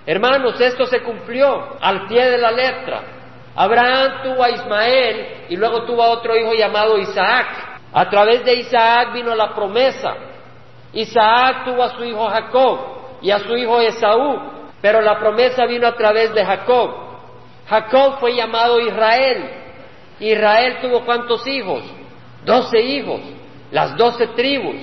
[0.05, 3.14] Hermanos, esto se cumplió al pie de la letra.
[3.55, 7.47] Abraham tuvo a Ismael y luego tuvo a otro hijo llamado Isaac.
[7.93, 10.13] A través de Isaac vino la promesa.
[10.91, 12.79] Isaac tuvo a su hijo Jacob
[13.21, 14.39] y a su hijo Esaú.
[14.81, 16.91] Pero la promesa vino a través de Jacob.
[17.67, 19.49] Jacob fue llamado Israel.
[20.19, 21.83] Israel tuvo cuántos hijos?
[22.43, 23.21] Doce hijos,
[23.71, 24.75] las doce tribus.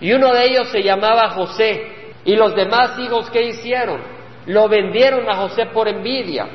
[0.00, 2.12] Y uno de ellos se llamaba José.
[2.24, 4.00] Y los demás hijos, ¿qué hicieron?
[4.46, 6.46] Lo vendieron a José por envidia.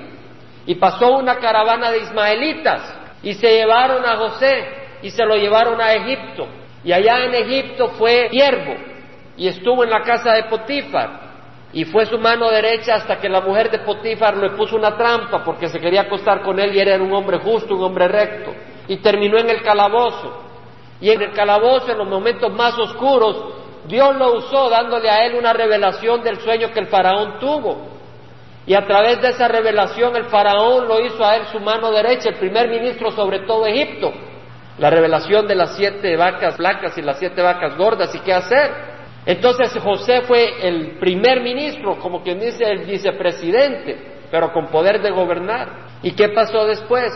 [0.70, 2.94] Y pasó una caravana de ismaelitas
[3.24, 4.68] y se llevaron a José
[5.02, 6.48] y se lo llevaron a Egipto.
[6.84, 8.76] Y allá en Egipto fue siervo
[9.36, 11.22] y estuvo en la casa de Potifar
[11.74, 15.44] y fue su mano derecha hasta que la mujer de Potifar le puso una trampa
[15.44, 18.54] porque se quería acostar con él y era un hombre justo, un hombre recto.
[18.88, 20.44] Y terminó en el calabozo.
[21.02, 23.56] Y en el calabozo, en los momentos más oscuros,
[23.88, 27.99] Dios lo usó dándole a él una revelación del sueño que el faraón tuvo.
[28.70, 32.30] Y a través de esa revelación el faraón lo hizo a él su mano derecha,
[32.30, 34.14] el primer ministro sobre todo Egipto.
[34.78, 38.70] La revelación de las siete vacas flacas y las siete vacas gordas y qué hacer.
[39.26, 45.10] Entonces José fue el primer ministro, como quien dice el vicepresidente, pero con poder de
[45.10, 45.88] gobernar.
[46.04, 47.12] ¿Y qué pasó después?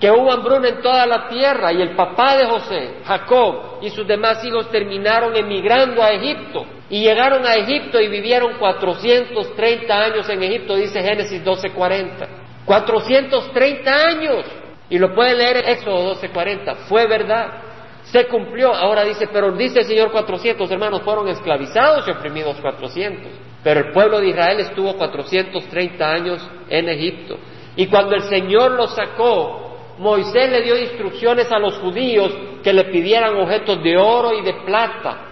[0.00, 4.08] Que hubo hambruna en toda la tierra y el papá de José, Jacob, y sus
[4.08, 6.66] demás hijos terminaron emigrando a Egipto.
[6.88, 12.28] Y llegaron a Egipto y vivieron 430 años en Egipto, dice Génesis 12:40.
[12.64, 14.44] 430 años.
[14.88, 16.74] Y lo pueden leer en Éxodo 12:40.
[16.88, 17.62] Fue verdad
[18.04, 18.72] se cumplió.
[18.72, 23.32] Ahora dice, pero dice el Señor 400 hermanos, fueron esclavizados y oprimidos 400.
[23.64, 27.36] Pero el pueblo de Israel estuvo 430 años en Egipto.
[27.74, 32.32] Y cuando el Señor los sacó, Moisés le dio instrucciones a los judíos
[32.62, 35.25] que le pidieran objetos de oro y de plata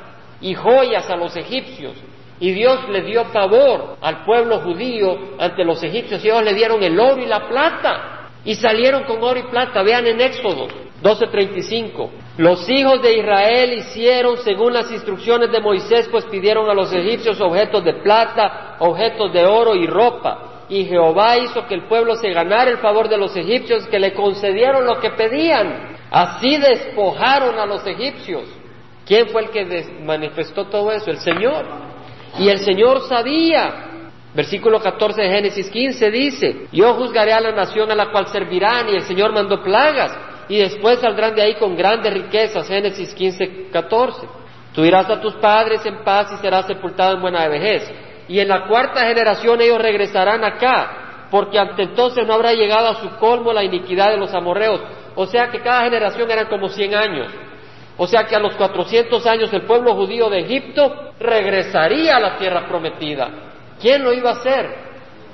[0.44, 1.96] y joyas a los egipcios.
[2.38, 6.82] Y Dios le dio favor al pueblo judío ante los egipcios y ellos le dieron
[6.82, 8.28] el oro y la plata.
[8.44, 9.82] Y salieron con oro y plata.
[9.82, 10.68] Vean en Éxodo
[11.02, 12.10] 12:35.
[12.36, 17.40] Los hijos de Israel hicieron según las instrucciones de Moisés, pues pidieron a los egipcios
[17.40, 20.66] objetos de plata, objetos de oro y ropa.
[20.68, 24.12] Y Jehová hizo que el pueblo se ganara el favor de los egipcios, que le
[24.12, 25.96] concedieron lo que pedían.
[26.10, 28.44] Así despojaron a los egipcios.
[29.06, 31.10] ¿Quién fue el que manifestó todo eso?
[31.10, 31.66] El Señor.
[32.38, 33.90] Y el Señor sabía.
[34.34, 38.88] Versículo 14 de Génesis 15 dice, yo juzgaré a la nación a la cual servirán
[38.88, 42.66] y el Señor mandó plagas y después saldrán de ahí con grandes riquezas.
[42.66, 44.26] Génesis 15, 14.
[44.74, 47.88] Tú irás a tus padres en paz y serás sepultado en buena vejez.
[48.26, 53.00] Y en la cuarta generación ellos regresarán acá, porque ante entonces no habrá llegado a
[53.00, 54.80] su colmo la iniquidad de los amorreos.
[55.14, 57.28] O sea que cada generación eran como 100 años.
[57.96, 62.36] O sea que a los 400 años el pueblo judío de Egipto regresaría a la
[62.38, 63.28] tierra prometida.
[63.80, 64.74] ¿Quién lo iba a hacer?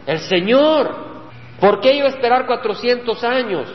[0.06, 1.10] El Señor.
[1.58, 3.68] ¿Por qué iba a esperar 400 años?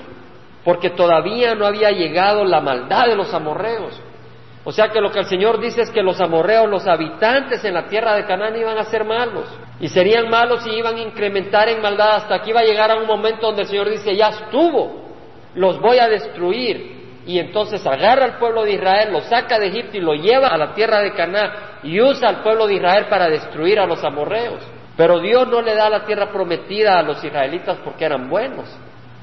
[0.65, 4.01] porque todavía no había llegado la maldad de los amorreos.
[4.63, 7.75] O sea que lo que el Señor dice es que los amorreos, los habitantes en
[7.75, 9.47] la tierra de Canaán iban a ser malos.
[9.79, 12.95] Y serían malos y iban a incrementar en maldad hasta que iba a llegar a
[12.95, 15.03] un momento donde el Señor dice, ya estuvo,
[15.53, 17.04] los voy a destruir.
[17.25, 20.57] Y entonces agarra al pueblo de Israel, lo saca de Egipto y lo lleva a
[20.57, 21.51] la tierra de Canaán
[21.83, 24.61] y usa al pueblo de Israel para destruir a los amorreos.
[24.95, 28.69] Pero Dios no le da la tierra prometida a los israelitas porque eran buenos.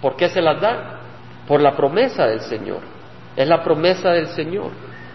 [0.00, 0.98] ¿Por qué se las da?
[1.46, 2.80] por la promesa del Señor.
[3.36, 4.70] Es la promesa del Señor.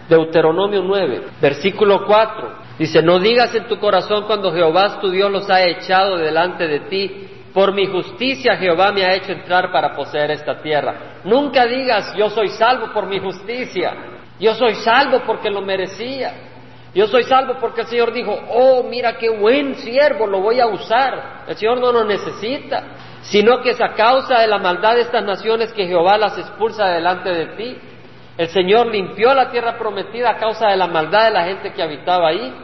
[0.08, 2.68] Deuteronomio 9, versículo 4.
[2.78, 6.80] Dice, no digas en tu corazón cuando Jehová tu Dios los ha echado delante de
[6.80, 7.28] ti,
[7.58, 11.18] por mi justicia Jehová me ha hecho entrar para poseer esta tierra.
[11.24, 13.96] Nunca digas, yo soy salvo por mi justicia,
[14.38, 16.34] yo soy salvo porque lo merecía,
[16.94, 20.68] yo soy salvo porque el Señor dijo, oh, mira qué buen siervo, lo voy a
[20.68, 21.46] usar.
[21.48, 22.84] El Señor no lo necesita,
[23.22, 26.86] sino que es a causa de la maldad de estas naciones que Jehová las expulsa
[26.86, 27.76] delante de ti.
[28.36, 31.82] El Señor limpió la tierra prometida a causa de la maldad de la gente que
[31.82, 32.54] habitaba ahí.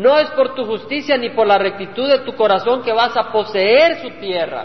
[0.00, 3.30] No es por tu justicia ni por la rectitud de tu corazón que vas a
[3.30, 4.64] poseer su tierra.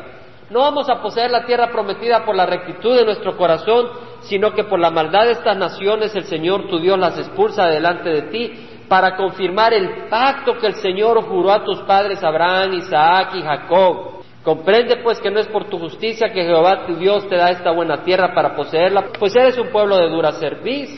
[0.49, 3.89] No vamos a poseer la tierra prometida por la rectitud de nuestro corazón,
[4.21, 8.11] sino que por la maldad de estas naciones el Señor tu Dios las expulsa delante
[8.11, 8.53] de ti
[8.88, 14.23] para confirmar el pacto que el Señor juró a tus padres Abraham, Isaac y Jacob.
[14.41, 17.71] Comprende pues que no es por tu justicia que Jehová tu Dios te da esta
[17.71, 20.97] buena tierra para poseerla, pues eres un pueblo de dura cerviz,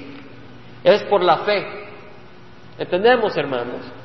[0.84, 1.66] es por la fe.
[2.78, 3.97] ¿Entendemos, hermanos?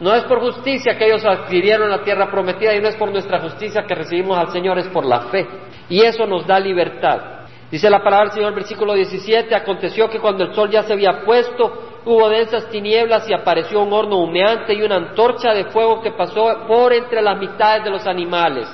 [0.00, 3.40] No es por justicia que ellos adquirieron la tierra prometida y no es por nuestra
[3.40, 5.46] justicia que recibimos al Señor, es por la fe.
[5.88, 7.38] Y eso nos da libertad.
[7.70, 11.24] Dice la palabra del Señor, versículo 17, aconteció que cuando el sol ya se había
[11.24, 16.12] puesto, hubo densas tinieblas y apareció un horno humeante y una antorcha de fuego que
[16.12, 18.68] pasó por entre las mitades de los animales.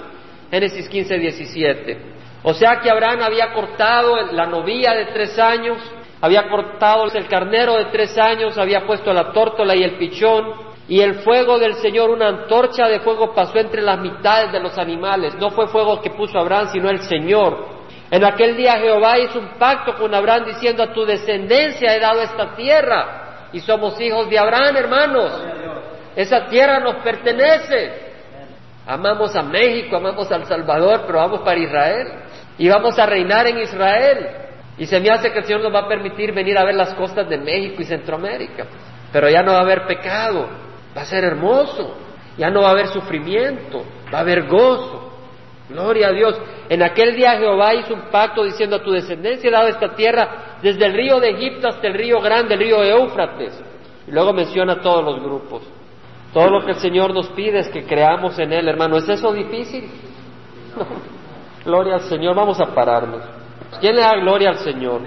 [0.50, 1.98] Génesis 15, 17.
[2.44, 5.78] O sea que Abraham había cortado la novilla de tres años,
[6.20, 11.01] había cortado el carnero de tres años, había puesto la tórtola y el pichón, y
[11.01, 15.35] el fuego del Señor, una antorcha de fuego pasó entre las mitades de los animales.
[15.37, 17.68] No fue fuego que puso Abraham, sino el Señor.
[18.11, 22.20] En aquel día Jehová hizo un pacto con Abraham diciendo a tu descendencia he dado
[22.20, 23.49] esta tierra.
[23.53, 25.32] Y somos hijos de Abraham, hermanos.
[26.14, 28.12] Esa tierra nos pertenece.
[28.87, 32.09] Amamos a México, amamos a El Salvador, pero vamos para Israel.
[32.59, 34.28] Y vamos a reinar en Israel.
[34.76, 36.93] Y se me hace que el Señor nos va a permitir venir a ver las
[36.93, 38.66] costas de México y Centroamérica.
[39.11, 40.63] Pero ya no va a haber pecado
[40.97, 41.95] Va a ser hermoso.
[42.36, 45.12] Ya no va a haber sufrimiento, va a haber gozo.
[45.68, 46.40] Gloria a Dios.
[46.68, 50.57] En aquel día Jehová hizo un pacto diciendo a tu descendencia he dado esta tierra
[50.61, 53.62] desde el río de Egipto hasta el río grande, el río Éufrates.
[54.07, 55.62] Y luego menciona todos los grupos.
[56.32, 58.97] Todo lo que el Señor nos pide es que creamos en Él, hermano.
[58.97, 59.88] ¿Es eso difícil?
[61.64, 62.34] Gloria al Señor.
[62.34, 63.22] Vamos a pararnos.
[63.80, 65.01] ¿Quién le da gloria al Señor?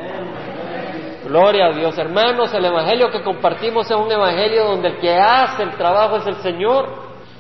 [1.28, 1.98] Gloria a Dios.
[1.98, 6.28] Hermanos, el Evangelio que compartimos es un Evangelio donde el que hace el trabajo es
[6.28, 6.88] el Señor.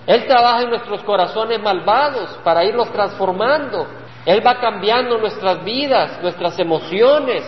[0.06, 3.88] Él trabaja en nuestros corazones malvados para irlos transformando.
[4.26, 7.44] Él va cambiando nuestras vidas, nuestras emociones,